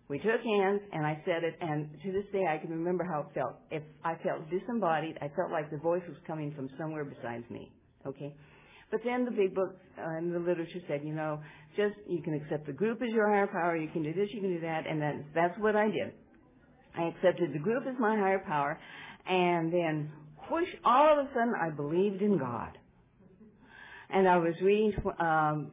[0.08, 3.22] we took hands, and I said it, and to this day I can remember how
[3.22, 3.56] it felt.
[3.72, 7.72] If I felt disembodied, I felt like the voice was coming from somewhere besides me.
[8.06, 8.36] Okay.
[8.90, 11.40] But then the big book uh, and the literature said, you know,
[11.76, 14.42] just you can accept the group as your higher power, you can do this, you
[14.42, 16.14] can do that, and that's that's what I did.
[16.98, 18.80] I accepted the group as my higher power,
[19.28, 20.12] and then
[20.50, 22.78] whoosh, all of a sudden I believed in God.
[24.10, 25.72] And I was reading um,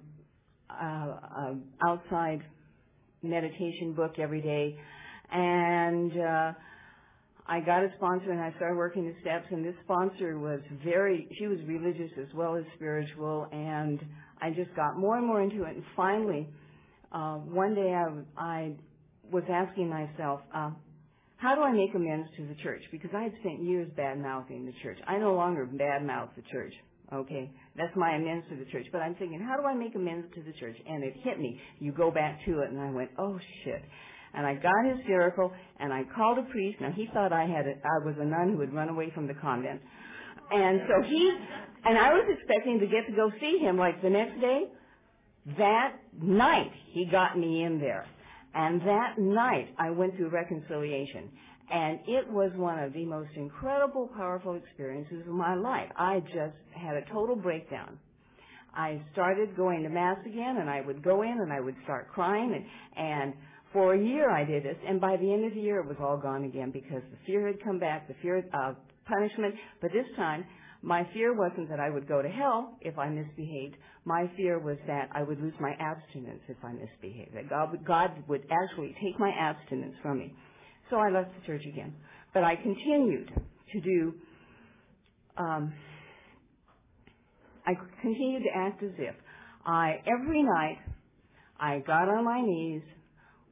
[0.68, 1.54] uh, uh,
[1.88, 2.42] outside
[3.22, 4.76] meditation book every day,
[5.32, 6.52] and uh,
[7.46, 11.28] I got a sponsor and I started working the steps and this sponsor was very,
[11.38, 14.00] she was religious as well as spiritual and
[14.40, 16.48] I just got more and more into it and finally,
[17.12, 18.72] uh, one day I, I
[19.30, 20.70] was asking myself, uh,
[21.36, 22.82] how do I make amends to the church?
[22.90, 24.98] Because I had spent years bad mouthing the church.
[25.06, 26.72] I no longer bad mouth the church.
[27.12, 28.86] Okay, that's my amends to the church.
[28.90, 30.76] But I'm thinking, how do I make amends to the church?
[30.88, 31.60] And it hit me.
[31.78, 33.82] You go back to it, and I went, oh shit
[34.36, 36.80] and I got hysterical and I called a priest.
[36.80, 39.26] Now he thought I had a, I was a nun who had run away from
[39.26, 39.80] the convent.
[40.50, 41.36] And so he
[41.84, 44.64] and I was expecting to get to go see him like the next day.
[45.58, 48.06] That night he got me in there.
[48.54, 51.30] And that night I went through reconciliation.
[51.70, 55.88] And it was one of the most incredible, powerful experiences of my life.
[55.96, 57.98] I just had a total breakdown.
[58.74, 62.08] I started going to mass again and I would go in and I would start
[62.12, 63.34] crying and, and
[63.74, 65.96] for a year I did this, and by the end of the year it was
[66.00, 69.56] all gone again because the fear had come back, the fear of punishment.
[69.82, 70.44] But this time,
[70.80, 73.76] my fear wasn't that I would go to hell if I misbehaved.
[74.04, 77.34] My fear was that I would lose my abstinence if I misbehaved.
[77.34, 80.32] That God would, God would actually take my abstinence from me.
[80.88, 81.94] So I left the church again.
[82.32, 83.32] But I continued
[83.72, 84.14] to do,
[85.36, 85.72] um,
[87.66, 87.72] I
[88.02, 89.14] continued to act as if
[89.66, 90.78] I, every night,
[91.58, 92.82] I got on my knees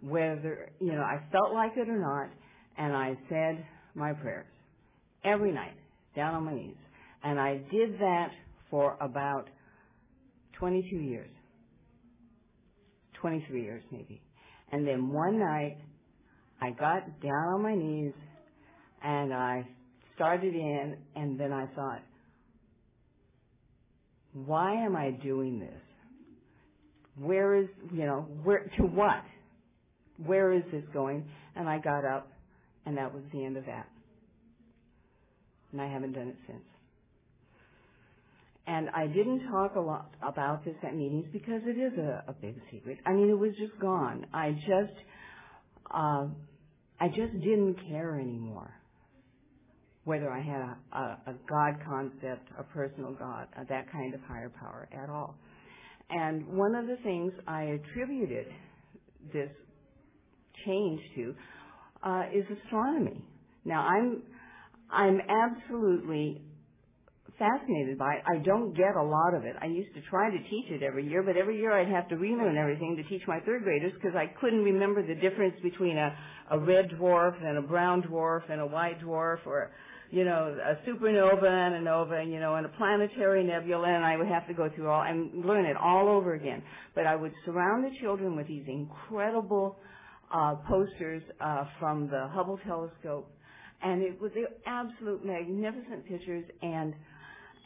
[0.02, 2.30] whether, you know, I felt like it or not,
[2.76, 4.46] and I said my prayers
[5.24, 5.76] every night,
[6.16, 6.74] down on my knees.
[7.22, 8.30] And I did that
[8.70, 9.44] for about
[10.58, 11.30] 22 years.
[13.20, 14.20] 23 years maybe.
[14.72, 15.78] And then one night,
[16.60, 18.14] I got down on my knees
[19.02, 19.66] and I
[20.14, 22.02] started in and then I thought,
[24.32, 25.80] why am I doing this?
[27.18, 29.22] Where is, you know, where, to what?
[30.24, 31.24] Where is this going?
[31.56, 32.28] And I got up,
[32.86, 33.88] and that was the end of that.
[35.72, 36.62] And I haven't done it since.
[38.66, 42.32] And I didn't talk a lot about this at meetings because it is a, a
[42.32, 42.98] big secret.
[43.04, 44.26] I mean, it was just gone.
[44.32, 44.96] I just,
[45.90, 46.26] uh,
[47.00, 48.72] I just didn't care anymore
[50.04, 54.20] whether I had a, a, a God concept, a personal God, uh, that kind of
[54.22, 55.36] higher power at all.
[56.10, 58.46] And one of the things I attributed
[59.32, 59.50] this
[60.66, 61.34] change to
[62.02, 63.24] uh, is astronomy.
[63.64, 64.22] Now I'm
[64.90, 66.42] I'm absolutely
[67.38, 68.22] fascinated by it.
[68.26, 69.56] I don't get a lot of it.
[69.60, 72.16] I used to try to teach it every year, but every year I'd have to
[72.16, 76.14] relearn everything to teach my third graders because I couldn't remember the difference between a,
[76.50, 79.70] a red dwarf and a brown dwarf and a white dwarf or
[80.12, 84.18] you know, a supernova and a nova, you know, and a planetary nebula, and I
[84.18, 86.62] would have to go through all and learn it all over again.
[86.94, 89.78] But I would surround the children with these incredible
[90.32, 93.30] uh, posters uh, from the Hubble telescope,
[93.82, 96.44] and it was the absolute magnificent pictures.
[96.62, 96.94] And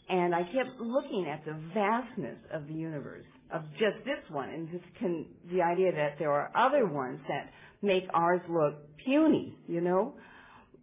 [0.09, 4.71] and I kept looking at the vastness of the universe of just this one, and
[4.71, 7.51] just can, the idea that there are other ones that
[7.83, 9.57] make ours look puny.
[9.69, 10.15] You know,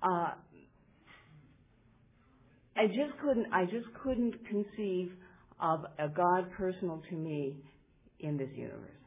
[0.02, 0.32] uh,
[2.78, 3.48] I just couldn't.
[3.54, 5.12] I just couldn't conceive
[5.62, 7.58] of a God personal to me
[8.20, 9.03] in this universe.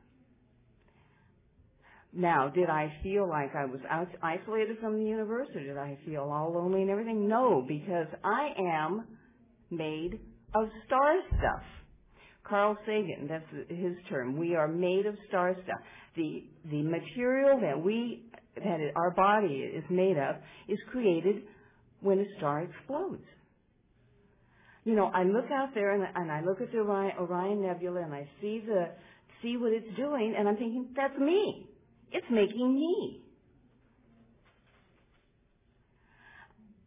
[2.13, 5.99] Now, did I feel like I was out, isolated from the universe, or did I
[6.07, 7.29] feel all lonely and everything?
[7.29, 9.05] No, because I am
[9.71, 10.21] made
[10.55, 11.63] of star stuff.
[12.49, 14.37] Carl Sagan, that's his term.
[14.39, 15.81] We are made of star stuff.
[16.15, 18.23] The the material that we
[18.57, 20.37] that our body is made of
[20.69, 21.43] is created
[22.01, 23.25] when a star explodes.
[24.85, 28.03] You know, I look out there and, and I look at the Orion, Orion Nebula
[28.03, 28.91] and I see the
[29.43, 31.67] see what it's doing, and I'm thinking that's me.
[32.13, 33.23] It's making me.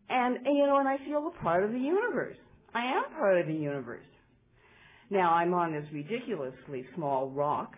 [0.10, 2.38] And, and, you know, and I feel a part of the universe.
[2.74, 4.06] I am part of the universe.
[5.10, 7.74] Now I'm on this ridiculously small rock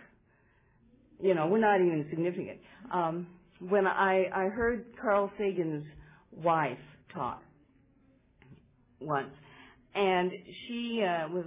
[1.22, 2.60] you know, we're not even significant.
[2.94, 3.28] Um,
[3.60, 5.86] when I, I heard Carl Sagan's
[6.32, 6.78] wife
[7.14, 7.42] talk
[9.00, 9.30] once,
[9.94, 10.32] and
[10.68, 11.46] she uh, was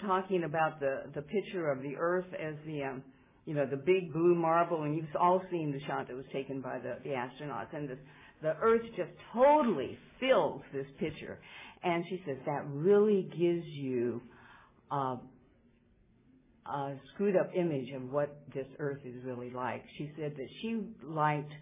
[0.00, 3.02] talking about the the picture of the Earth as the um,
[3.46, 6.60] you know the big blue marble, and you've all seen the shot that was taken
[6.60, 7.98] by the the astronauts, and the
[8.42, 11.38] the Earth just totally fills this picture,
[11.82, 14.20] and she says that really gives you.
[14.90, 15.16] Uh,
[16.68, 19.84] a screwed up image of what this earth is really like.
[19.98, 21.52] She said that she liked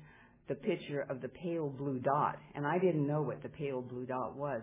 [0.48, 4.06] the picture of the pale blue dot, and I didn't know what the pale blue
[4.06, 4.62] dot was,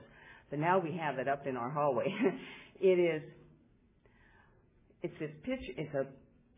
[0.50, 2.06] but now we have it up in our hallway.
[2.80, 3.22] it is,
[5.02, 6.06] it's this picture, it's a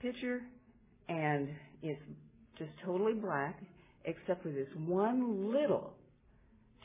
[0.01, 0.41] picture,
[1.10, 1.49] and
[1.82, 2.01] it's
[2.58, 3.60] just totally black,
[4.06, 5.93] except for this one little,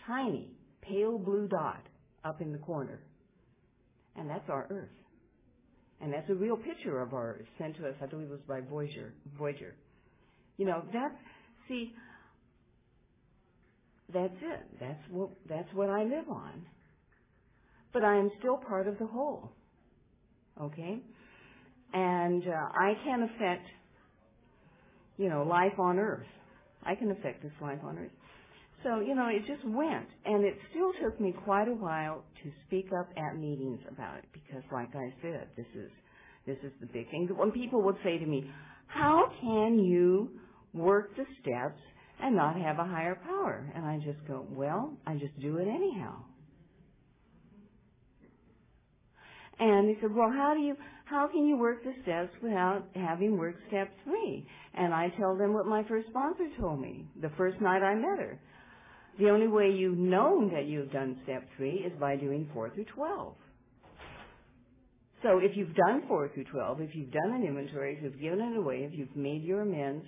[0.07, 0.51] tiny,
[0.83, 1.83] pale blue dot
[2.25, 3.01] up in the corner.
[4.17, 4.89] And that's our Earth.
[6.01, 8.61] And that's a real picture of ours sent to us, I believe it was by
[8.61, 9.13] Voyager.
[9.37, 9.75] Voyager.
[10.57, 11.15] You know, that's,
[11.69, 11.93] see,
[14.13, 14.61] that's it.
[14.81, 16.67] That's what, that's what I live on.
[17.93, 19.51] But I am still part of the whole.
[20.61, 21.01] Okay?
[21.93, 23.67] And uh, I can affect,
[25.19, 26.27] you know, life on earth.
[26.85, 28.11] I can affect this life on earth.
[28.85, 30.07] So, you know, it just went.
[30.25, 34.25] And it still took me quite a while to speak up at meetings about it
[34.33, 35.91] because like I said, this is
[36.47, 37.29] this is the big thing.
[37.37, 38.49] When people would say to me,
[38.87, 40.31] How can you
[40.73, 41.81] work the steps
[42.23, 43.71] and not have a higher power?
[43.75, 46.15] And I just go, Well, I just do it anyhow.
[49.59, 53.39] And they said, Well, how do you how can you work the steps without having
[53.39, 54.47] worked step three?
[54.79, 58.21] And I tell them what my first sponsor told me the first night I met
[58.21, 58.39] her.
[59.19, 62.85] The only way you've known that you've done step three is by doing four through
[62.95, 63.35] 12.
[65.25, 68.41] So if you've done four through 12, if you've done an inventory, if you've given
[68.41, 70.05] it away, if you've made your amends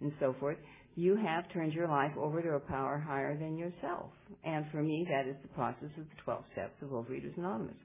[0.00, 0.56] and so forth,
[0.96, 4.10] you have turned your life over to a power higher than yourself.
[4.44, 7.76] And for me, that is the process of the 12 steps of Overeaters Anonymous.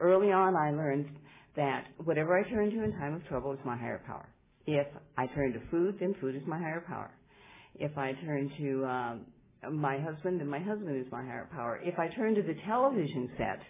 [0.00, 1.06] Early on, I learned
[1.54, 4.26] that whatever I turn to in time of trouble is my higher power.
[4.66, 4.86] If
[5.16, 7.10] I turn to food, then food is my higher power.
[7.76, 9.26] If I turn to um,
[9.78, 11.80] my husband, and my husband is my higher power.
[11.82, 13.60] If I turn to the television set,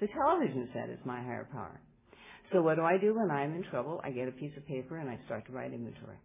[0.00, 1.80] the television set is my higher power.
[2.52, 4.00] So what do I do when I'm in trouble?
[4.04, 6.16] I get a piece of paper and I start to write inventory.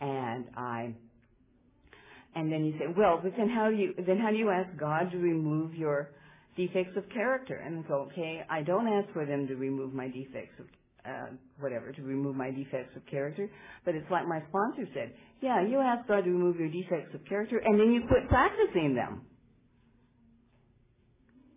[0.00, 0.94] And I,
[2.34, 4.74] and then you say, well, but then how do you, then how do you ask
[4.78, 6.10] God to remove your
[6.56, 7.56] defects of character?
[7.56, 10.66] And I go, okay, I don't ask for them to remove my defects of
[11.06, 11.26] uh,
[11.58, 13.48] whatever, to remove my defects of character.
[13.84, 17.24] But it's like my sponsor said, yeah, you ask God to remove your defects of
[17.26, 19.22] character and then you quit practicing them.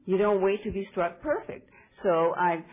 [0.06, 1.70] You don't wait to be struck perfect.
[2.04, 2.64] So I,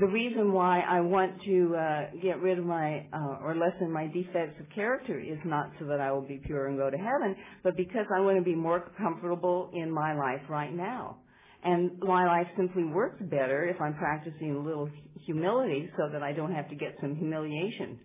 [0.00, 4.06] the reason why I want to uh, get rid of my uh, or lessen my
[4.06, 7.36] defects of character is not so that I will be pure and go to heaven,
[7.62, 11.18] but because I want to be more comfortable in my life right now.
[11.64, 14.88] And my life simply works better if I'm practicing a little
[15.26, 17.98] humility so that I don't have to get some humiliation.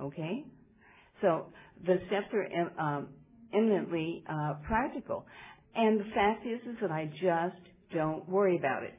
[0.00, 0.44] Okay?
[1.20, 1.46] So
[1.84, 2.48] the steps are
[2.80, 3.08] um,
[3.52, 5.26] eminently uh, practical.
[5.74, 7.60] And the fact is, is that I just
[7.92, 8.94] don't worry about it.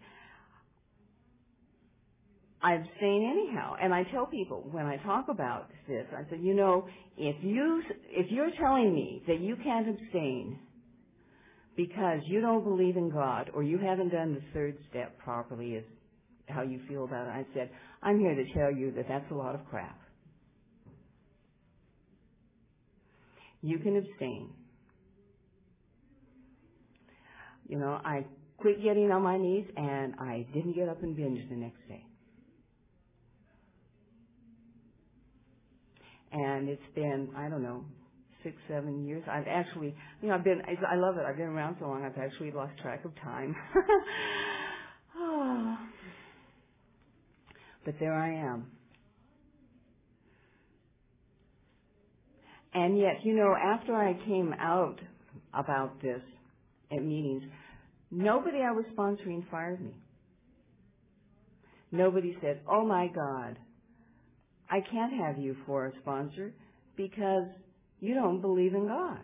[2.61, 6.53] I abstain anyhow, and I tell people when I talk about this, I said, you
[6.53, 6.87] know,
[7.17, 10.59] if you if you're telling me that you can't abstain
[11.79, 15.83] because you don't believe in God or you haven't done the third step properly is
[16.49, 17.29] how you feel about it.
[17.29, 17.69] I said,
[18.03, 19.97] I'm here to tell you that that's a lot of crap.
[23.61, 24.49] You can abstain.
[27.69, 28.25] You know, I
[28.57, 32.03] quit getting on my knees and I didn't get up and binge the next day.
[36.33, 37.85] And it's been, I don't know,
[38.43, 39.23] six, seven years.
[39.29, 41.23] I've actually, you know, I've been, I love it.
[41.27, 43.55] I've been around so long, I've actually lost track of time.
[45.17, 45.77] oh.
[47.85, 48.67] But there I am.
[52.73, 54.99] And yet, you know, after I came out
[55.53, 56.21] about this
[56.91, 57.43] at meetings,
[58.11, 59.95] nobody I was sponsoring fired me.
[61.91, 63.57] Nobody said, oh my God,
[64.69, 66.53] I can't have you for a sponsor
[66.95, 67.47] because
[67.99, 69.19] you don't believe in God.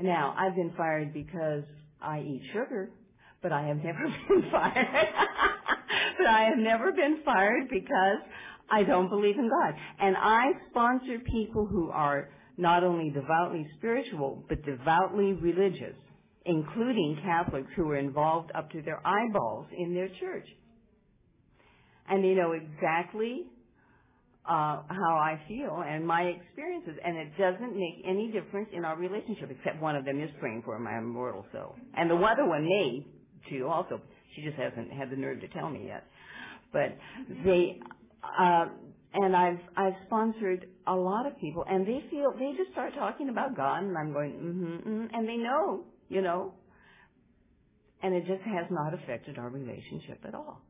[0.00, 1.64] Now, I've been fired because
[2.00, 2.90] I eat sugar,
[3.42, 4.86] but I have never been fired.
[6.18, 8.18] but I have never been fired because
[8.70, 9.74] I don't believe in God.
[10.00, 15.96] And I sponsor people who are not only devoutly spiritual, but devoutly religious,
[16.46, 20.46] including Catholics who are involved up to their eyeballs in their church.
[22.08, 23.44] and they know exactly
[24.46, 28.96] uh, how I feel and my experiences, and it doesn't make any difference in our
[28.96, 32.64] relationship, except one of them is praying for my immortal soul, and the other one
[32.64, 33.06] may
[33.48, 33.68] too.
[33.68, 34.00] Also,
[34.34, 36.04] she just hasn't had the nerve to tell me yet.
[36.72, 36.96] But
[37.44, 37.80] they,
[38.22, 38.66] uh,
[39.14, 43.28] and I've I've sponsored a lot of people, and they feel they just start talking
[43.28, 46.54] about God, and I'm going, mm-hmm, mm-hmm, and they know, you know,
[48.02, 50.62] and it just has not affected our relationship at all.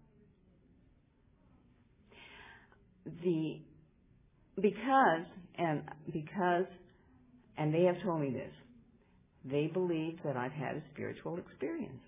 [3.22, 3.60] The
[4.60, 5.26] because
[5.56, 5.82] and
[6.12, 6.66] because
[7.56, 8.52] and they have told me this,
[9.44, 12.00] they believe that I've had a spiritual experience.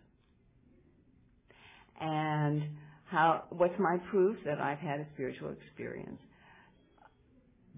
[2.00, 2.62] And
[3.04, 6.18] how, what's my proof that I've had a spiritual experience?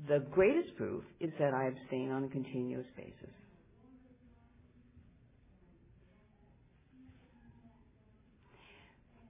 [0.09, 3.35] The greatest proof is that I abstain on a continuous basis.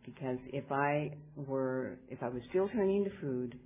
[0.04, 3.58] Because if I were, if I was still turning to food,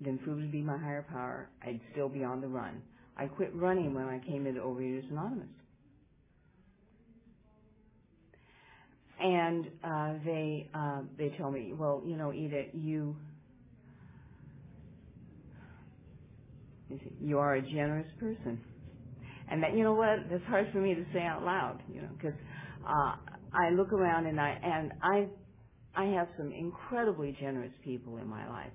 [0.00, 1.48] then food would be my higher power.
[1.62, 2.82] I'd still be on the run.
[3.16, 5.48] I quit running when I came into Overeaters Anonymous.
[9.20, 13.16] and uh, they uh, they tell me, well, you know, Edith, you
[17.20, 18.60] you are a generous person,
[19.50, 22.08] and that you know what, that's hard for me to say out loud, you know,
[22.16, 22.38] because
[22.86, 23.16] uh,
[23.52, 25.26] I look around and I and I
[25.96, 28.72] I have some incredibly generous people in my life,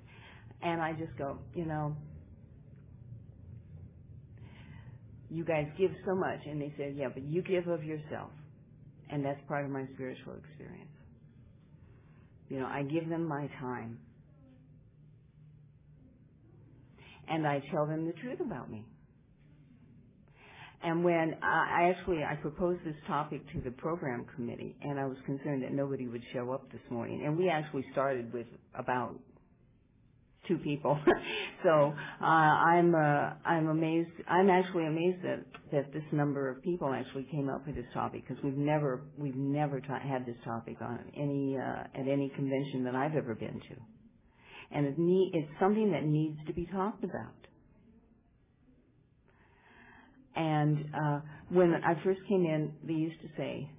[0.62, 1.96] and I just go, you know.
[5.32, 8.32] You guys give so much, and they said, "Yeah, but you give of yourself."
[9.12, 10.90] And that's part of my spiritual experience.
[12.50, 14.00] You know, I give them my time.
[17.28, 18.86] And I tell them the truth about me.
[20.82, 25.06] And when uh, I actually I proposed this topic to the program committee, and I
[25.06, 29.16] was concerned that nobody would show up this morning, and we actually started with about
[30.50, 31.00] two people.
[31.64, 34.12] so uh, I'm uh, I'm amazed.
[34.28, 38.28] I'm actually amazed that that this number of people actually came up with this topic
[38.28, 42.84] because we've never we've never ta- had this topic on any uh, at any convention
[42.86, 43.76] that I've ever been to,
[44.72, 47.34] and it need, it's something that needs to be talked about.
[50.36, 51.20] And uh,
[51.50, 53.70] when I first came in, they used to say,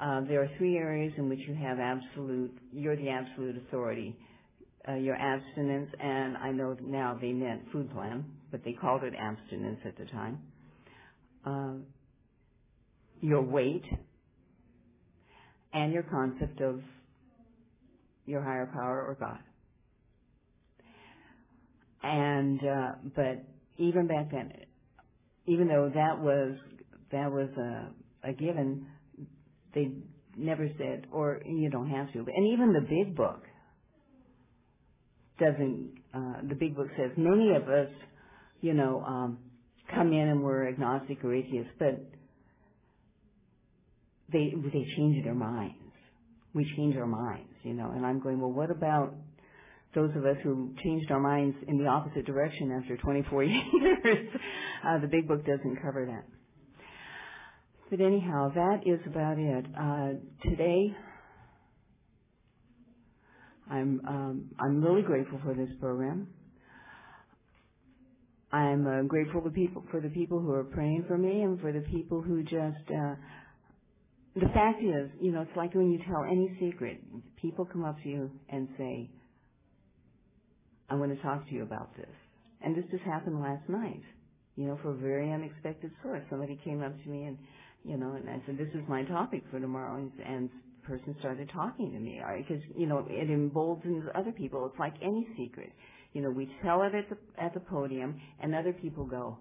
[0.00, 4.16] uh, there are three areas in which you have absolute, you're the absolute authority
[4.88, 9.14] uh, your abstinence, and I know now they meant food plan, but they called it
[9.18, 10.38] abstinence at the time.
[11.44, 11.74] Uh,
[13.20, 13.84] your weight,
[15.72, 16.80] and your concept of
[18.26, 19.38] your higher power or God.
[22.02, 23.44] And uh, but
[23.76, 24.52] even back then,
[25.46, 26.56] even though that was
[27.12, 28.86] that was a, a given,
[29.74, 29.90] they
[30.36, 32.18] never said, or you don't have to.
[32.18, 33.42] And even the big book
[35.40, 37.88] doesn't, uh, the big book says many of us,
[38.60, 39.38] you know, um,
[39.94, 42.00] come in and we're agnostic or atheist, but
[44.32, 45.74] they, they change their minds.
[46.54, 49.14] We change our minds, you know, and I'm going, well, what about
[49.94, 54.28] those of us who changed our minds in the opposite direction after 24 years?
[54.86, 56.24] uh, the big book doesn't cover that.
[57.90, 59.64] But anyhow, that is about it.
[59.76, 60.94] Uh, today,
[63.70, 66.26] I'm um, I'm really grateful for this program.
[68.52, 71.72] I'm uh, grateful to people for the people who are praying for me and for
[71.72, 72.90] the people who just.
[72.90, 73.14] Uh,
[74.34, 77.00] the fact is, you know, it's like when you tell any secret.
[77.40, 79.08] People come up to you and say,
[80.88, 82.10] "I want to talk to you about this,"
[82.60, 84.02] and this just happened last night.
[84.56, 87.38] You know, for a very unexpected source, somebody came up to me and,
[87.84, 90.50] you know, and I said, "This is my topic for tomorrow," and, and
[90.90, 94.66] person started talking to me because you know it emboldens other people.
[94.66, 95.72] It's like any secret.
[96.12, 99.38] You know, we tell it at the at the podium, and other people go,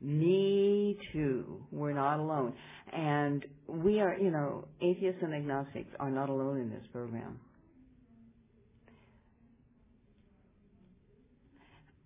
[0.00, 1.64] "Me too.
[1.72, 2.54] We're not alone."
[2.92, 7.40] And we are, you know, atheists and agnostics are not alone in this program.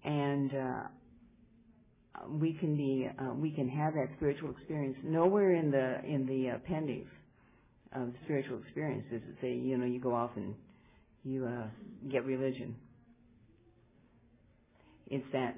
[0.04, 0.82] And uh,
[2.30, 4.96] we can be, uh, we can have that spiritual experience.
[5.04, 7.08] Nowhere in the in the appendix
[7.94, 10.54] of spiritual experiences that say, you know, you go off and
[11.24, 11.66] you uh,
[12.10, 12.76] get religion.
[15.08, 15.56] It's that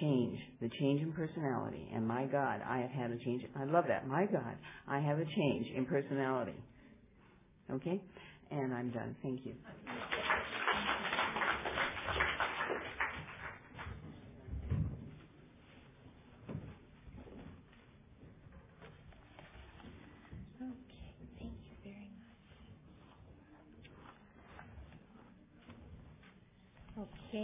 [0.00, 1.88] change, the change in personality.
[1.94, 3.42] And my God, I have had a change.
[3.56, 4.06] I love that.
[4.06, 4.56] My God,
[4.86, 6.56] I have a change in personality.
[7.72, 8.00] Okay?
[8.50, 9.16] And I'm done.
[9.22, 9.54] Thank you.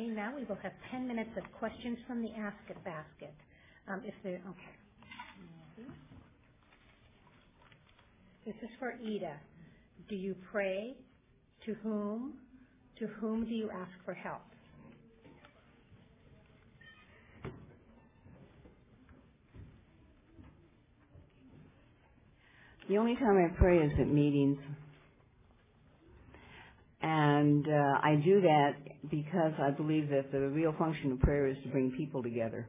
[0.04, 3.34] Now we will have ten minutes of questions from the Ask It basket.
[3.88, 4.76] Um, if there, okay.
[8.46, 9.36] This is for Ida.
[10.08, 10.96] Do you pray?
[11.66, 12.34] To whom?
[13.00, 14.42] To whom do you ask for help?
[22.88, 24.58] The only time I pray is at meetings.
[27.08, 28.72] And uh, I do that
[29.08, 32.68] because I believe that the real function of prayer is to bring people together.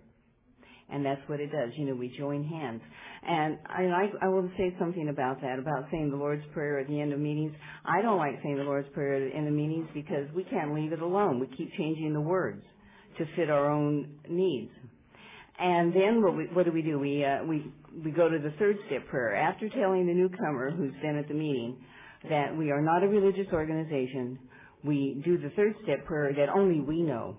[0.91, 1.71] And that's what it does.
[1.75, 2.81] You know, we join hands.
[3.27, 6.87] And I, I, I will say something about that, about saying the Lord's Prayer at
[6.87, 7.51] the end of meetings.
[7.83, 10.75] I don't like saying the Lord's Prayer at the end of meetings because we can't
[10.75, 11.39] leave it alone.
[11.39, 12.61] We keep changing the words
[13.17, 14.69] to fit our own needs.
[15.57, 16.99] And then what, we, what do we do?
[16.99, 17.65] We, uh, we,
[18.05, 19.35] we go to the third step prayer.
[19.35, 21.77] After telling the newcomer who's been at the meeting
[22.29, 24.39] that we are not a religious organization,
[24.83, 27.37] we do the third step prayer that only we know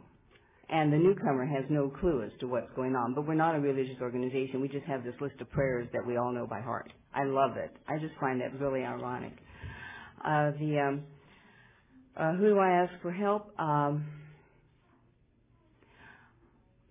[0.71, 3.15] and the newcomer has no clue as to what's going on.
[3.15, 4.61] But we're not a religious organization.
[4.61, 6.93] We just have this list of prayers that we all know by heart.
[7.15, 7.71] I love it.
[7.89, 9.33] I just find that really ironic.
[10.23, 11.03] Uh, the um,
[12.17, 13.59] uh, who do I ask for help?
[13.59, 14.07] Um,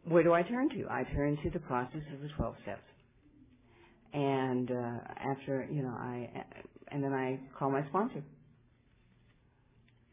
[0.05, 0.87] where do I turn to?
[0.89, 2.81] I turn to the process of the twelve steps,
[4.13, 4.99] and uh,
[5.33, 6.29] after you know I,
[6.91, 8.23] and then I call my sponsor.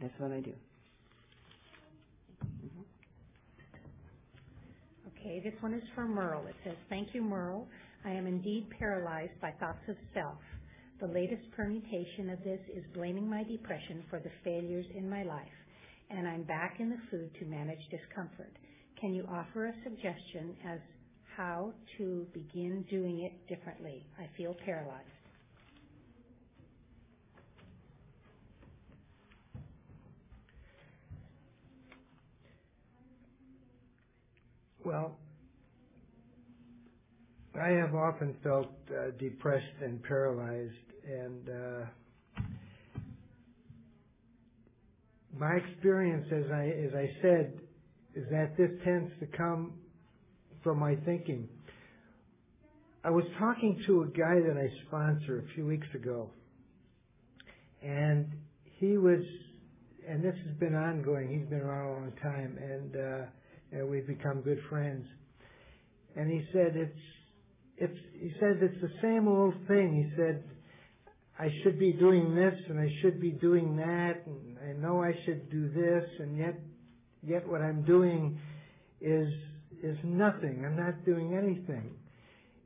[0.01, 0.53] That's what I do.
[2.45, 2.83] Mm-hmm.
[5.09, 6.47] Okay, this one is for Merle.
[6.47, 7.67] It says, Thank you, Merle.
[8.05, 10.39] I am indeed paralyzed by thoughts of self.
[11.01, 15.57] The latest permutation of this is blaming my depression for the failures in my life,
[16.11, 18.53] and I'm back in the food to manage discomfort.
[19.01, 20.79] Can you offer a suggestion as
[21.37, 24.07] how to begin doing it differently?
[24.19, 25.14] I feel paralyzed.
[34.85, 35.17] Well,
[37.59, 40.73] I have often felt uh, depressed and paralyzed,
[41.09, 42.43] and uh,
[45.39, 47.61] my experience, as I as I said,
[48.15, 49.73] is that this tends to come
[50.63, 51.49] from my thinking.
[53.05, 56.29] I was talking to a guy that I sponsor a few weeks ago,
[57.83, 58.27] and
[58.65, 59.21] he was,
[60.07, 61.31] and this has been ongoing.
[61.39, 62.97] He's been around a long time, and.
[62.97, 63.27] Uh,
[63.83, 65.05] we've become good friends.
[66.17, 67.01] And he said it's
[67.77, 70.09] it's he says it's the same old thing.
[70.09, 70.45] He said
[71.39, 75.13] I should be doing this and I should be doing that and I know I
[75.25, 76.55] should do this and yet
[77.23, 78.39] yet what I'm doing
[79.01, 79.29] is
[79.83, 80.65] is nothing.
[80.65, 81.97] I'm not doing anything.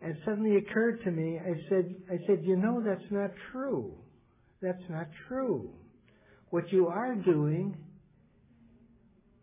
[0.00, 3.94] And suddenly occurred to me, I said I said, you know that's not true.
[4.60, 5.70] That's not true.
[6.50, 7.76] What you are doing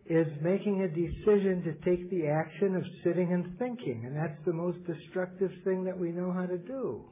[0.07, 4.03] is making a decision to take the action of sitting and thinking.
[4.05, 7.05] And that's the most destructive thing that we know how to do.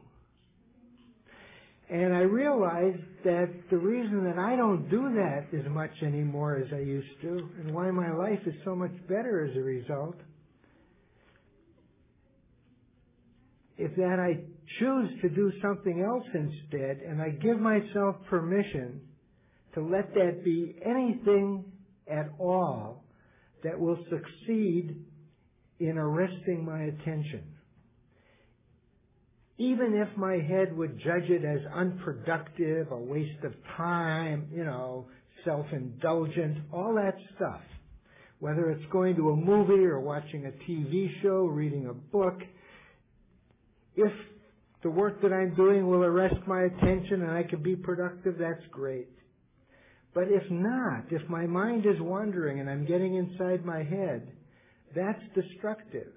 [1.90, 6.72] And I realized that the reason that I don't do that as much anymore as
[6.72, 10.16] I used to, and why my life is so much better as a result,
[13.78, 14.40] is that I
[14.80, 19.02] choose to do something else instead, and I give myself permission
[19.74, 21.66] to let that be anything
[22.08, 23.04] at all
[23.64, 24.98] that will succeed
[25.80, 27.44] in arresting my attention.
[29.58, 35.06] Even if my head would judge it as unproductive, a waste of time, you know,
[35.46, 37.62] self-indulgent, all that stuff.
[38.40, 42.40] Whether it's going to a movie or watching a TV show, reading a book,
[43.96, 44.12] if
[44.82, 48.66] the work that I'm doing will arrest my attention and I can be productive, that's
[48.72, 49.08] great.
[50.14, 54.32] But if not, if my mind is wandering and I'm getting inside my head,
[54.96, 56.12] that's destructive.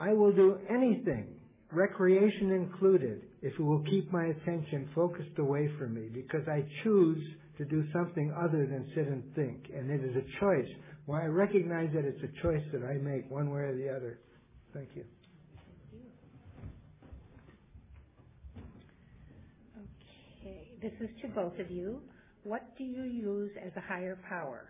[0.00, 1.34] I will do anything,
[1.72, 7.22] recreation included, if it will keep my attention focused away from me because I choose
[7.58, 9.66] to do something other than sit and think.
[9.74, 10.68] And it is a choice.
[11.06, 14.18] Well, I recognize that it's a choice that I make one way or the other.
[14.72, 15.04] Thank you.
[20.40, 22.00] Okay, this is to both of you.
[22.44, 24.68] What do you use as a higher power?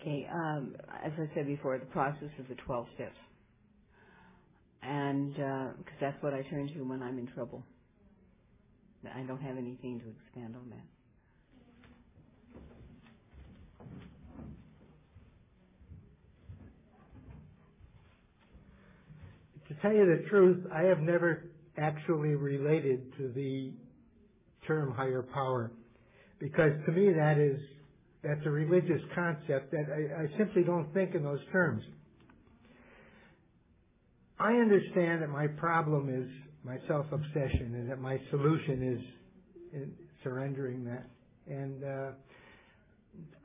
[0.00, 3.16] Okay, um, as I said before, the process is the 12 steps.
[4.82, 7.64] And, because uh, that's what I turn to when I'm in trouble.
[9.14, 11.01] I don't have anything to expand on that.
[19.72, 23.72] To tell you the truth, I have never actually related to the
[24.66, 25.72] term higher power
[26.38, 27.58] because to me that is
[28.22, 31.82] that's a religious concept that I, I simply don't think in those terms.
[34.38, 36.28] I understand that my problem is
[36.64, 39.04] my self-obsession and that my solution is
[39.72, 39.92] in
[40.22, 41.06] surrendering that.
[41.48, 42.10] And uh,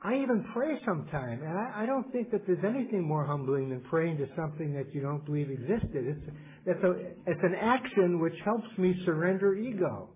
[0.00, 3.80] I even pray sometimes, and I, I don't think that there's anything more humbling than
[3.80, 6.06] praying to something that you don't believe existed.
[6.06, 6.36] It's
[6.66, 6.90] it's a
[7.26, 10.08] it's an action which helps me surrender ego.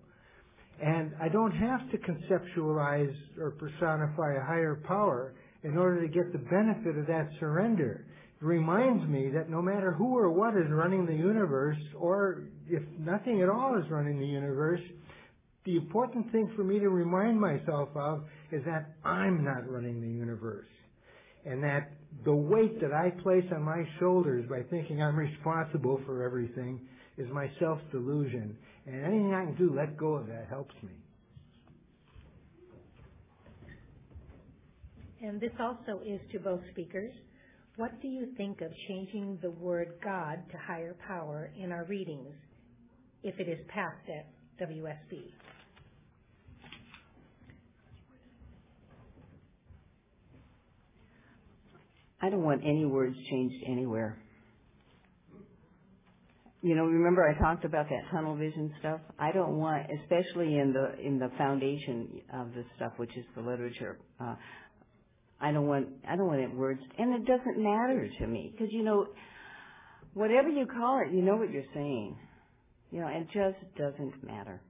[0.81, 6.31] And I don't have to conceptualize or personify a higher power in order to get
[6.31, 8.05] the benefit of that surrender.
[8.41, 12.83] It reminds me that no matter who or what is running the universe, or if
[12.99, 14.81] nothing at all is running the universe,
[15.65, 20.07] the important thing for me to remind myself of is that I'm not running the
[20.07, 20.67] universe.
[21.45, 21.91] And that
[22.25, 26.79] the weight that I place on my shoulders by thinking I'm responsible for everything
[27.17, 28.57] is my self-delusion.
[28.85, 30.91] And anything I can do, let go of that, helps me.
[35.21, 37.13] And this also is to both speakers.
[37.77, 42.33] What do you think of changing the word God to higher power in our readings
[43.23, 44.27] if it is passed at
[44.67, 45.31] WSB?
[52.23, 54.17] I don't want any words changed anywhere.
[56.61, 59.01] You know, remember I talked about that tunnel vision stuff?
[59.19, 63.41] I don't want, especially in the in the foundation of this stuff, which is the
[63.41, 63.99] literature.
[64.21, 64.35] Uh,
[65.41, 68.71] I don't want I don't want it words, and it doesn't matter to me because
[68.71, 69.07] you know,
[70.13, 72.17] whatever you call it, you know what you're saying.
[72.91, 74.61] You know, it just doesn't matter.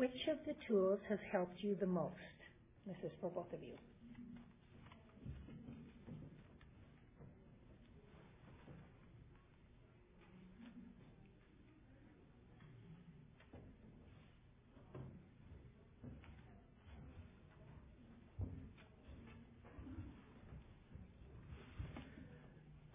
[0.00, 2.14] Which of the tools has helped you the most?
[2.86, 3.74] This is for both of you.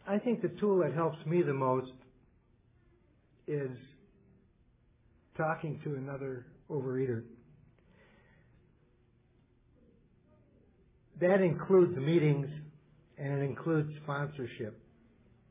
[0.08, 1.92] I think the tool that helps me the most
[3.48, 3.70] is
[5.38, 7.24] talking to another overeater.
[11.22, 12.48] That includes meetings
[13.18, 14.80] and it includes sponsorship.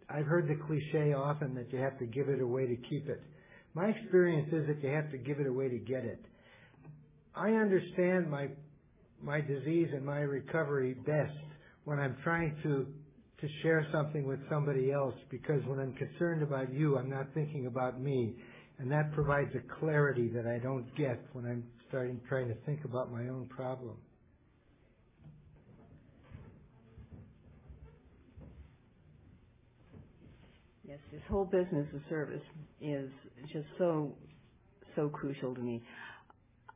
[0.09, 3.23] I've heard the cliche often that you have to give it away to keep it.
[3.75, 6.23] My experience is that you have to give it away to get it.
[7.35, 8.49] I understand my
[9.23, 11.33] my disease and my recovery best
[11.85, 12.87] when I'm trying to
[13.41, 17.67] to share something with somebody else because when I'm concerned about you, I'm not thinking
[17.67, 18.37] about me.
[18.79, 22.85] And that provides a clarity that I don't get when I'm starting trying to think
[22.85, 23.97] about my own problem.
[30.87, 32.43] Yes, this whole business of service
[32.81, 33.11] is
[33.53, 34.13] just so
[34.97, 35.83] so crucial to me.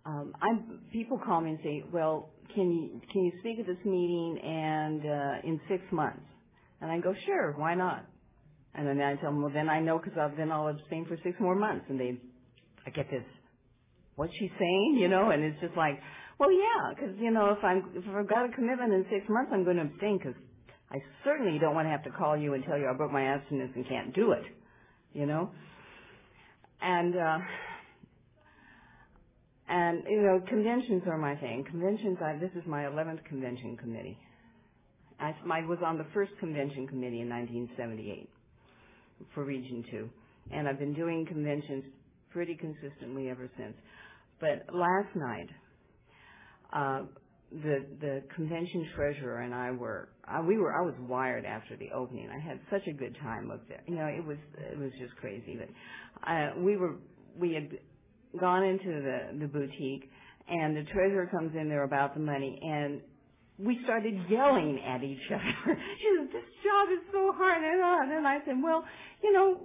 [0.07, 3.85] Um, I'm people call me and say, "Well, can you can you speak at this
[3.85, 6.25] meeting and uh, in six months?"
[6.81, 8.07] And I go, "Sure, why not?"
[8.79, 11.35] And then I tell them, well, then I know because then I'll abstain for six
[11.41, 11.87] more months.
[11.89, 12.17] And they,
[12.87, 13.25] I get this,
[14.15, 14.99] what's she saying?
[15.01, 15.99] You know, and it's just like,
[16.39, 19.51] well, yeah, because you know, if I'm if I've got a commitment in six months,
[19.53, 20.41] I'm going to abstain because
[20.93, 23.25] I certainly don't want to have to call you and tell you I broke my
[23.25, 24.45] abstinence and can't do it.
[25.13, 25.51] You know,
[26.81, 27.39] and uh,
[29.69, 31.65] and you know, conventions are my thing.
[31.69, 32.19] Conventions.
[32.23, 34.17] I, this is my 11th convention committee.
[35.19, 38.31] I, I was on the first convention committee in 1978
[39.35, 40.09] for Region 2.
[40.53, 41.85] And I've been doing conventions
[42.31, 43.75] pretty consistently ever since.
[44.41, 45.49] But last night,
[46.73, 47.01] uh,
[47.51, 51.91] the the convention treasurer and I were uh, we were I was wired after the
[51.95, 52.29] opening.
[52.29, 53.81] I had such a good time up there.
[53.87, 54.37] You know, it was
[54.71, 55.59] it was just crazy.
[55.59, 56.97] But uh, we were
[57.39, 57.71] we had
[58.39, 60.11] gone into the the boutique,
[60.49, 63.01] and the treasurer comes in there about the money, and
[63.59, 65.55] we started yelling at each other.
[65.99, 68.13] she said, "This job is so hard," and on.
[68.13, 68.85] And I said, "Well,
[69.23, 69.61] you know,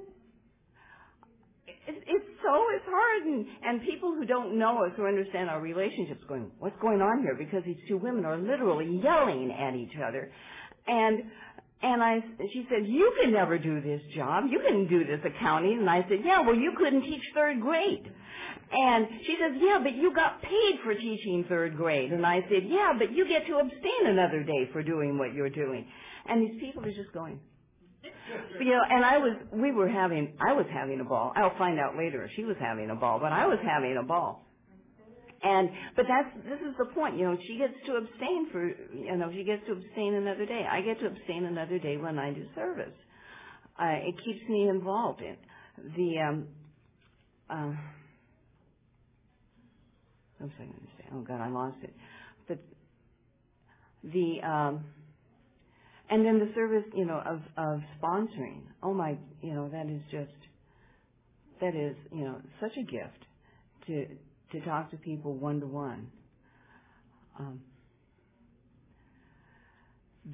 [1.67, 5.61] it, it's so it's hard." And and people who don't know us, who understand our
[5.61, 9.95] relationships, going, "What's going on here?" Because these two women are literally yelling at each
[10.05, 10.31] other,
[10.87, 11.23] and
[11.83, 12.19] and I,
[12.51, 14.45] she said, "You can never do this job.
[14.49, 18.11] You can do this accounting." And I said, "Yeah, well, you couldn't teach third grade."
[18.74, 22.11] And she says, yeah, but you got paid for teaching third grade.
[22.11, 25.49] And I said, yeah, but you get to abstain another day for doing what you're
[25.49, 25.86] doing.
[26.26, 27.39] And these people are just going.
[28.59, 31.34] you know, and I was, we were having, I was having a ball.
[31.36, 34.03] I'll find out later if she was having a ball, but I was having a
[34.03, 34.43] ball.
[35.43, 37.38] And but that's this is the point, you know.
[37.45, 38.65] She gets to abstain for
[38.95, 40.65] you know she gets to abstain another day.
[40.71, 42.93] I get to abstain another day when I do service.
[43.78, 45.36] Uh, it keeps me involved in
[45.97, 46.19] the.
[46.21, 46.47] Um,
[47.49, 47.74] uh,
[50.43, 51.15] what was I going to?
[51.15, 51.93] Oh God, I lost it.
[52.47, 52.59] But
[54.03, 54.85] the um,
[56.09, 58.61] and then the service, you know, of of sponsoring.
[58.81, 60.31] Oh my, you know, that is just
[61.61, 63.25] that is you know such a gift
[63.87, 64.05] to
[64.51, 66.07] to talk to people one to one.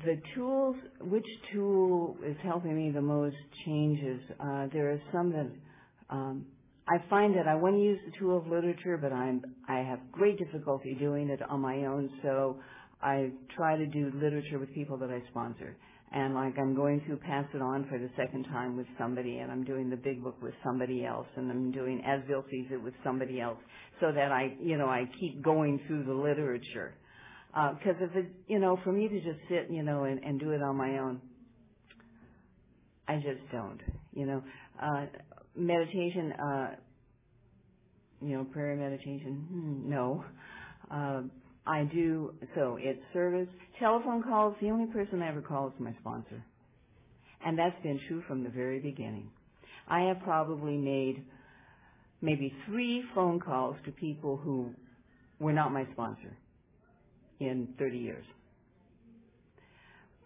[0.03, 3.36] The tools, which tool is helping me the most
[3.66, 4.22] changes?
[4.39, 5.49] Uh, there are some that
[6.12, 6.45] um,
[6.90, 10.00] I find that I want to use the tool of literature, but I'm I have
[10.12, 12.10] great difficulty doing it on my own.
[12.24, 12.58] So
[13.02, 15.78] I try to do literature with people that I sponsor
[16.12, 19.52] and like I'm going to pass it on for the second time with somebody and
[19.52, 22.82] I'm doing the big book with somebody else and I'm doing as Bill sees it
[22.82, 23.60] with somebody else
[24.00, 26.96] so that I, you know, I keep going through the literature.
[27.50, 30.40] Because uh, if it, you know, for me to just sit, you know, and, and
[30.40, 31.22] do it on my own,
[33.08, 33.80] I just don't,
[34.14, 34.44] you know.
[34.82, 35.06] Uh,
[35.56, 36.70] meditation, uh,
[38.22, 40.24] you know, prayer meditation, hmm, no.
[40.91, 41.22] Uh,
[41.66, 43.47] I do, so it's service.
[43.80, 46.43] Telephone calls, the only person I ever call is my sponsor.
[47.45, 49.30] And that's been true from the very beginning.
[49.88, 51.24] I have probably made
[52.22, 54.72] maybe three phone calls to people who
[55.39, 56.36] were not my sponsor
[57.39, 58.26] in 30 years.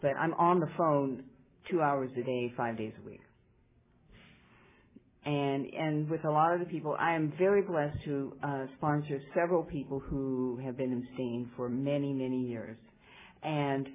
[0.01, 1.24] But I'm on the phone
[1.69, 3.21] two hours a day, five days a week
[5.26, 9.21] and and with a lot of the people, I am very blessed to uh, sponsor
[9.34, 12.78] several people who have been abstained for many many years,
[13.41, 13.88] and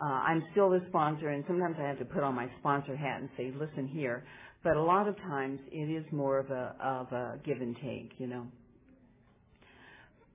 [0.00, 1.30] uh, I'm still the sponsor.
[1.30, 4.24] And sometimes I have to put on my sponsor hat and say, "Listen here,"
[4.62, 8.12] but a lot of times it is more of a of a give and take,
[8.18, 8.46] you know.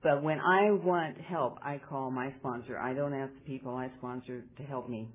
[0.02, 2.76] But when I want help, I call my sponsor.
[2.76, 5.08] I don't ask the people I sponsor to help me,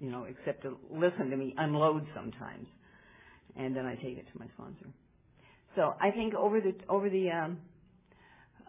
[0.00, 2.66] you know, except to listen to me unload sometimes
[3.58, 4.86] and then I take it to my sponsor.
[5.76, 7.58] So I think over the over the um,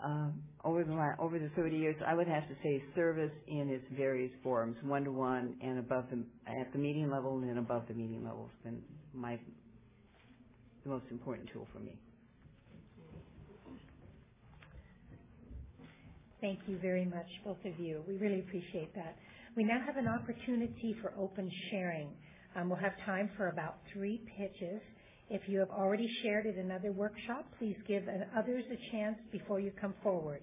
[0.03, 0.29] uh,
[0.63, 4.31] over the over the 30 years, I would have to say service in its various
[4.43, 8.23] forms, one to one and above the at the meeting level and above the meeting
[8.23, 8.81] level has been
[9.13, 9.39] my
[10.83, 11.97] the most important tool for me.
[16.41, 18.01] Thank you very much, both of you.
[18.07, 19.15] We really appreciate that.
[19.57, 22.07] We now have an opportunity for open sharing.
[22.55, 24.81] Um, we'll have time for about three pitches.
[25.29, 28.03] If you have already shared at another workshop, please give
[28.37, 30.41] others a chance before you come forward.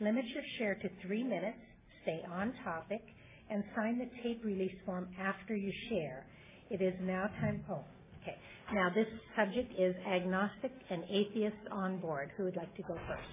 [0.00, 1.58] Limit your share to three minutes,
[2.02, 3.02] stay on topic,
[3.50, 6.24] and sign the tape release form after you share.
[6.70, 7.64] It is now time.
[7.70, 7.84] Oh,
[8.22, 8.36] okay.
[8.72, 12.30] Now this subject is agnostic and atheists on board.
[12.36, 13.28] Who would like to go first?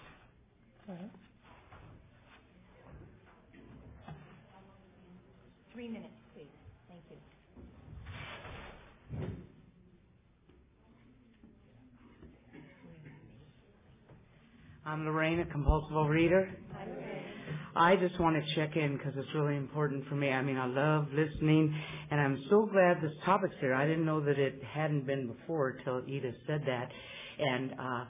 [5.74, 6.17] Three minutes.
[14.88, 16.50] I'm Lorraine, a compulsive reader.
[17.76, 20.30] I just want to check in because it's really important for me.
[20.30, 21.76] I mean, I love listening,
[22.10, 23.74] and I'm so glad this topic's here.
[23.74, 26.90] I didn't know that it hadn't been before till Edith said that,
[27.38, 28.06] and uh,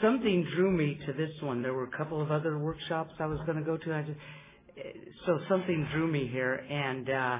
[0.00, 1.60] something drew me to this one.
[1.60, 3.92] There were a couple of other workshops I was going to go to.
[3.92, 4.18] I just,
[5.26, 7.38] so something drew me here, and uh,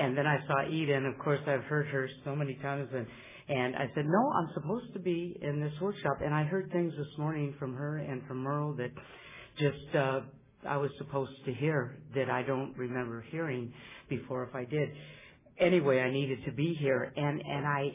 [0.00, 3.06] and then I saw Edith, and of course I've heard her so many times, and
[3.48, 6.18] and I said, no, I'm supposed to be in this workshop.
[6.24, 8.90] And I heard things this morning from her and from Merle that
[9.58, 10.20] just, uh,
[10.66, 13.72] I was supposed to hear that I don't remember hearing
[14.08, 14.88] before if I did.
[15.58, 17.92] Anyway, I needed to be here and, and I,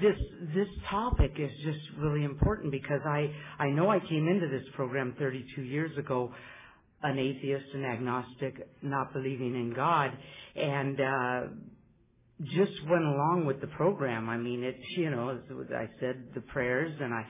[0.00, 0.16] this
[0.54, 5.14] this topic is just really important because I I know I came into this program
[5.18, 6.32] 32 years ago
[7.02, 10.10] an atheist and agnostic not believing in God
[10.56, 11.40] and uh
[12.42, 14.28] just went along with the program.
[14.28, 15.38] I mean, it, you know,
[15.74, 17.24] I said the prayers and I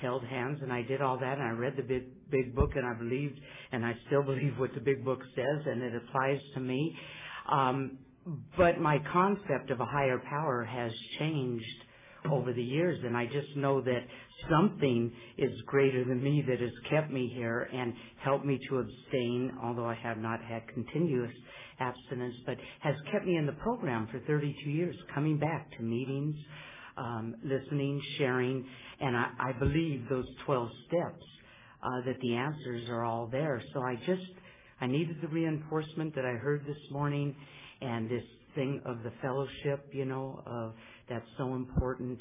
[0.00, 2.86] held hands and I did all that and I read the big, big book and
[2.86, 3.38] I believed
[3.72, 6.96] and I still believe what the big book says and it applies to me.
[7.50, 7.98] Um,
[8.56, 11.84] but my concept of a higher power has changed
[12.32, 14.00] over the years and I just know that
[14.48, 17.92] something is greater than me that has kept me here and
[18.22, 21.32] helped me to abstain, although I have not had continuous
[21.80, 26.36] abstinence, but has kept me in the program for 32 years, coming back to meetings,
[26.96, 28.64] um, listening, sharing,
[29.00, 31.24] and I, I believe those 12 steps
[31.82, 33.62] uh, that the answers are all there.
[33.72, 34.30] So I just
[34.80, 37.34] I needed the reinforcement that I heard this morning,
[37.80, 40.74] and this thing of the fellowship, you know, of
[41.08, 42.20] that's so important.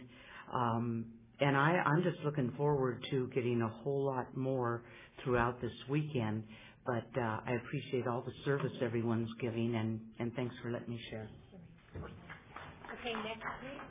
[0.54, 1.06] Um,
[1.40, 4.84] and I, I'm just looking forward to getting a whole lot more
[5.24, 6.44] throughout this weekend.
[6.86, 11.00] But uh, I appreciate all the service everyone's giving, and, and thanks for letting me
[11.12, 11.30] share.
[13.00, 13.82] Okay, next, please.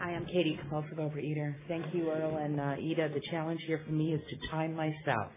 [0.00, 1.54] Hi, I'm Katie, compulsive overeater.
[1.68, 3.10] Thank you, Earl and uh, Ida.
[3.14, 5.32] The challenge here for me is to time myself.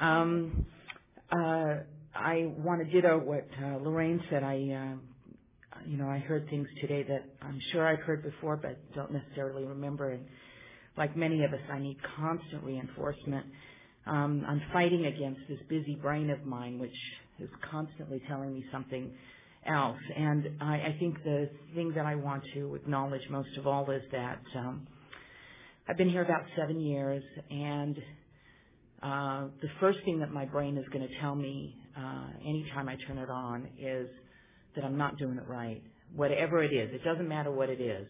[0.00, 0.66] Um,
[1.32, 1.74] uh,
[2.14, 4.42] I want to ditto what uh, Lorraine said.
[4.44, 5.13] I, uh,
[5.86, 9.64] you know, I heard things today that I'm sure I've heard before, but don't necessarily
[9.64, 10.10] remember.
[10.10, 10.24] And
[10.96, 13.46] like many of us, I need constant reinforcement.
[14.06, 16.94] Um, I'm fighting against this busy brain of mine, which
[17.38, 19.12] is constantly telling me something
[19.66, 19.98] else.
[20.16, 24.02] And I, I think the thing that I want to acknowledge most of all is
[24.12, 24.86] that um,
[25.88, 27.98] I've been here about seven years, and
[29.02, 32.96] uh, the first thing that my brain is going to tell me uh, anytime I
[33.06, 34.08] turn it on is
[34.76, 35.82] that I'm not doing it right.
[36.14, 38.06] Whatever it is, it doesn't matter what it is.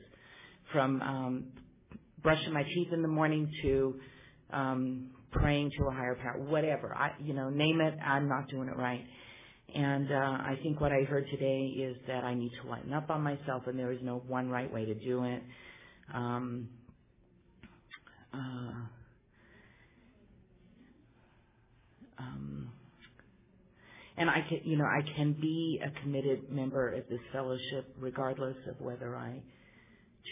[0.72, 1.44] From um,
[2.22, 3.94] brushing my teeth in the morning to
[4.52, 6.94] um, praying to a higher power, whatever.
[6.94, 7.94] I, you know, name it.
[8.04, 9.04] I'm not doing it right.
[9.74, 13.10] And uh, I think what I heard today is that I need to lighten up
[13.10, 15.42] on myself, and there is no one right way to do it.
[16.12, 16.68] Um,
[18.32, 18.72] uh,
[22.18, 22.70] um,
[24.16, 28.56] and I can, you know, I can be a committed member of this fellowship regardless
[28.68, 29.42] of whether I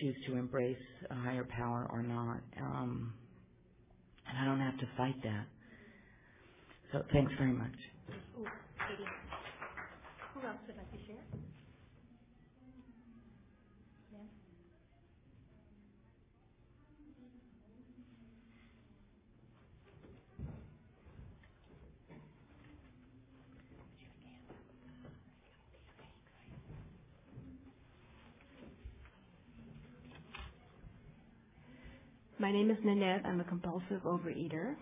[0.00, 0.76] choose to embrace
[1.10, 2.40] a higher power or not.
[2.60, 3.14] Um,
[4.28, 5.46] and I don't have to fight that.
[6.92, 7.74] So thanks very much.
[8.38, 8.46] Ooh,
[8.88, 9.04] Katie.
[10.34, 11.24] Who else would like to share?
[14.12, 14.28] Ma'am?
[32.42, 33.22] My name is Nanette.
[33.24, 34.74] I'm a compulsive overeater.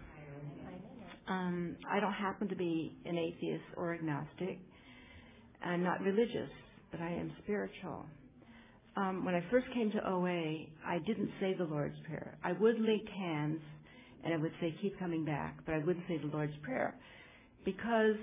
[1.28, 4.58] Um, I don't happen to be an atheist or agnostic.
[5.62, 6.48] I'm not religious,
[6.90, 8.06] but I am spiritual.
[8.96, 12.38] Um, when I first came to OA, I didn't say the Lord's Prayer.
[12.42, 13.60] I would link hands
[14.24, 16.94] and I would say, keep coming back, but I wouldn't say the Lord's Prayer.
[17.66, 18.16] Because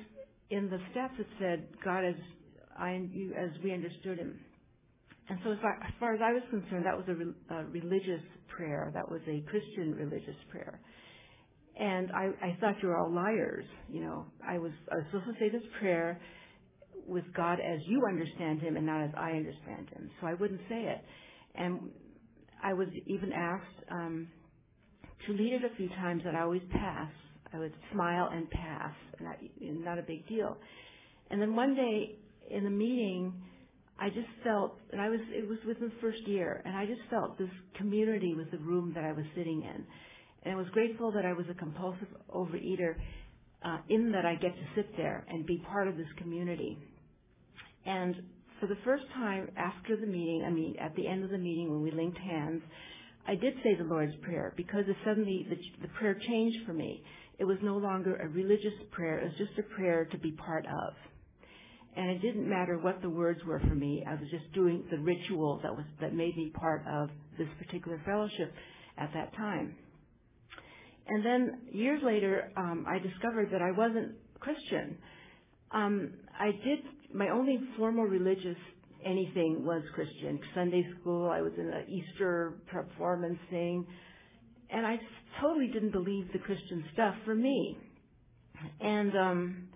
[0.49, 2.15] in the steps it said, God as,
[2.75, 4.39] I, you, as we understood Him.
[5.29, 7.65] And so as far, as far as I was concerned, that was a, re, a
[7.65, 8.91] religious prayer.
[8.93, 10.79] That was a Christian religious prayer.
[11.79, 13.65] And I, I thought you were all liars.
[13.89, 16.19] You know, I was, I was supposed to say this prayer
[17.05, 20.09] with God as you understand Him and not as I understand Him.
[20.19, 21.03] So I wouldn't say it.
[21.55, 21.89] And
[22.63, 24.27] I was even asked um,
[25.25, 27.11] to lead it a few times, and I always pass.
[27.53, 30.57] I would smile and pass, I, not a big deal.
[31.29, 32.17] And then one day
[32.49, 33.33] in the meeting,
[33.99, 37.01] I just felt, and I was, it was within the first year, and I just
[37.09, 39.83] felt this community with the room that I was sitting in.
[40.43, 42.95] And I was grateful that I was a compulsive overeater,
[43.65, 46.77] uh, in that I get to sit there and be part of this community.
[47.85, 48.15] And
[48.59, 51.71] for the first time after the meeting, I mean, at the end of the meeting
[51.71, 52.61] when we linked hands,
[53.27, 57.03] I did say the Lord's Prayer because it suddenly, the, the prayer changed for me.
[57.39, 60.65] It was no longer a religious prayer, it was just a prayer to be part
[60.65, 60.93] of
[61.97, 64.03] and it didn't matter what the words were for me.
[64.07, 67.99] I was just doing the ritual that was that made me part of this particular
[68.05, 68.53] fellowship
[68.97, 69.75] at that time.
[71.07, 74.97] And then years later, um, I discovered that I wasn't Christian.
[75.71, 76.79] Um, I did
[77.13, 78.57] my only formal religious
[79.03, 80.39] anything was Christian.
[80.53, 83.85] Sunday school, I was in an Easter performance thing,
[84.69, 84.99] and I
[85.41, 87.77] totally didn't believe the Christian stuff for me.
[88.81, 89.67] And um,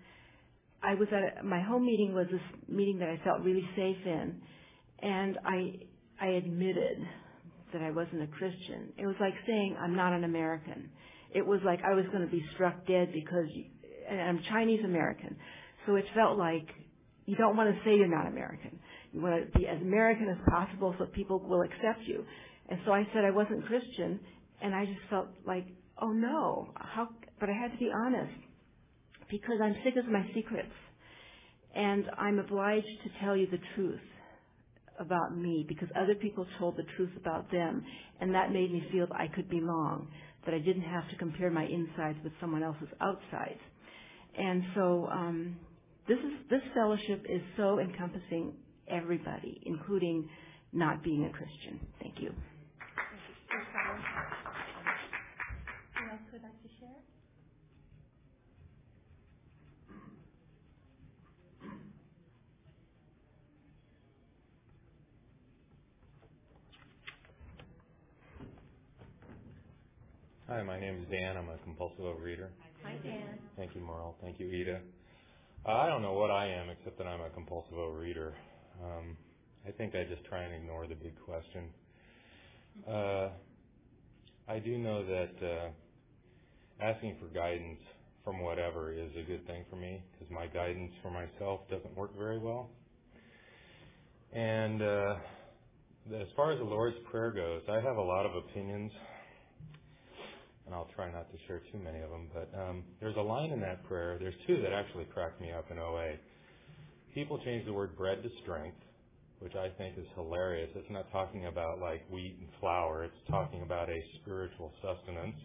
[0.83, 3.97] I was at a, my home meeting was this meeting that I felt really safe
[4.05, 4.41] in,
[5.01, 5.73] and I
[6.19, 6.97] I admitted
[7.73, 8.91] that I wasn't a Christian.
[8.97, 10.89] It was like saying I'm not an American.
[11.33, 13.65] It was like I was going to be struck dead because you,
[14.09, 15.35] and I'm Chinese American,
[15.85, 16.67] so it felt like
[17.25, 18.79] you don't want to say you're not American.
[19.13, 22.25] You want to be as American as possible so people will accept you.
[22.69, 24.19] And so I said I wasn't Christian,
[24.61, 25.67] and I just felt like,
[26.01, 27.09] oh no, how?
[27.39, 28.33] But I had to be honest
[29.31, 30.73] because I'm sick of my secrets.
[31.73, 34.01] And I'm obliged to tell you the truth
[34.99, 37.83] about me because other people told the truth about them
[38.19, 40.09] and that made me feel that I could belong,
[40.45, 43.61] that I didn't have to compare my insides with someone else's outsides.
[44.37, 45.55] And so um,
[46.07, 48.53] this is this fellowship is so encompassing
[48.89, 50.27] everybody, including
[50.73, 51.79] not being a Christian.
[52.01, 52.31] Thank you.
[55.95, 57.01] Who else would like to share?
[70.51, 71.37] Hi, my name is Dan.
[71.37, 72.49] I'm a compulsive overeater.
[72.83, 73.39] Hi, Dan.
[73.55, 74.17] Thank you, Merle.
[74.21, 74.81] Thank you, Ida.
[75.65, 78.33] Uh, I don't know what I am except that I'm a compulsive overeater.
[78.83, 79.15] Um,
[79.65, 81.69] I think I just try and ignore the big question.
[82.85, 83.29] Uh,
[84.49, 87.79] I do know that uh, asking for guidance
[88.25, 92.13] from whatever is a good thing for me because my guidance for myself doesn't work
[92.17, 92.69] very well.
[94.33, 95.15] And uh,
[96.13, 98.91] as far as the Lord's Prayer goes, I have a lot of opinions,
[100.71, 102.27] and I'll try not to share too many of them.
[102.33, 104.17] But um, there's a line in that prayer.
[104.17, 106.13] There's two that actually cracked me up in OA.
[107.13, 108.77] People change the word bread to strength,
[109.39, 110.69] which I think is hilarious.
[110.75, 113.03] It's not talking about like wheat and flour.
[113.03, 115.35] It's talking about a spiritual sustenance.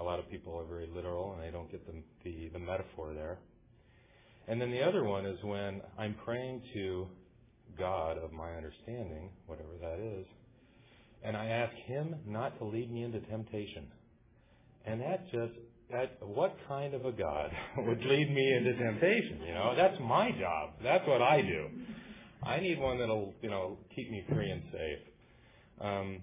[0.00, 3.14] A lot of people are very literal and they don't get the, the, the metaphor
[3.14, 3.38] there.
[4.48, 7.06] And then the other one is when I'm praying to
[7.78, 10.26] God of my understanding, whatever that is,
[11.22, 13.86] and I ask Him not to lead me into temptation.
[14.86, 15.52] And that just,
[15.90, 19.40] that, what kind of a God would lead me into temptation?
[19.46, 20.70] You know, that's my job.
[20.82, 21.66] That's what I do.
[22.46, 24.98] I need one that'll, you know, keep me free and safe.
[25.80, 26.20] Um,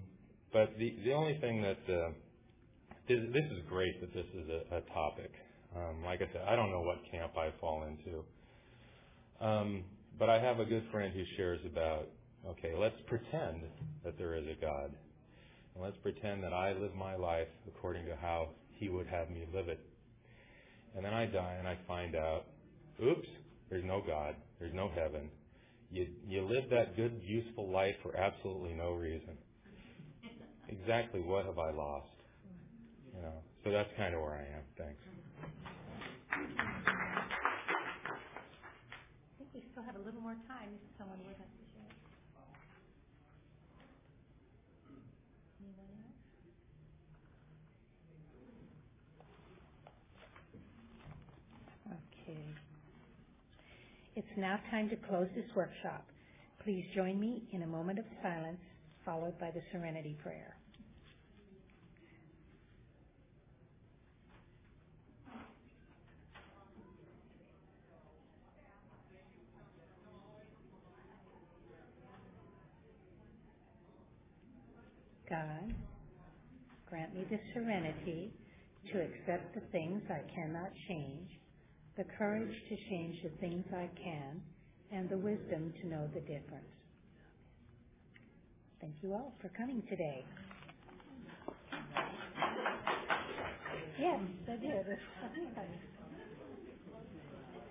[0.52, 2.10] but the the only thing that uh,
[3.08, 5.30] this, this is great that this is a, a topic.
[5.76, 8.24] Um, like I said, I don't know what camp I fall into.
[9.40, 9.84] Um,
[10.18, 12.08] but I have a good friend who shares about,
[12.48, 13.62] okay, let's pretend
[14.04, 14.92] that there is a God.
[15.76, 19.44] And let's pretend that I live my life according to how he would have me
[19.54, 19.78] live it.
[20.96, 22.46] And then I die and I find out,
[23.04, 23.28] oops,
[23.68, 24.34] there's no God.
[24.58, 25.28] There's no heaven.
[25.90, 29.36] You, you live that good, useful life for absolutely no reason.
[30.68, 32.08] Exactly what have I lost?
[33.14, 34.64] You know, so that's kind of where I am.
[34.78, 35.00] Thanks.
[36.32, 36.38] I
[39.38, 41.92] think we still have a little more time if someone would like to share.
[45.60, 46.20] Anyone else?
[52.12, 52.42] Okay.
[54.36, 56.04] It's now time to close this workshop.
[56.62, 58.60] Please join me in a moment of silence,
[59.02, 60.54] followed by the serenity prayer.
[75.30, 75.74] God,
[76.90, 78.34] grant me the serenity
[78.92, 81.30] to accept the things I cannot change,
[81.96, 84.42] the courage to change the things I can,
[84.92, 86.66] and the wisdom to know the difference.
[88.80, 90.24] Thank you all for coming today.
[93.98, 94.86] Yes, I did.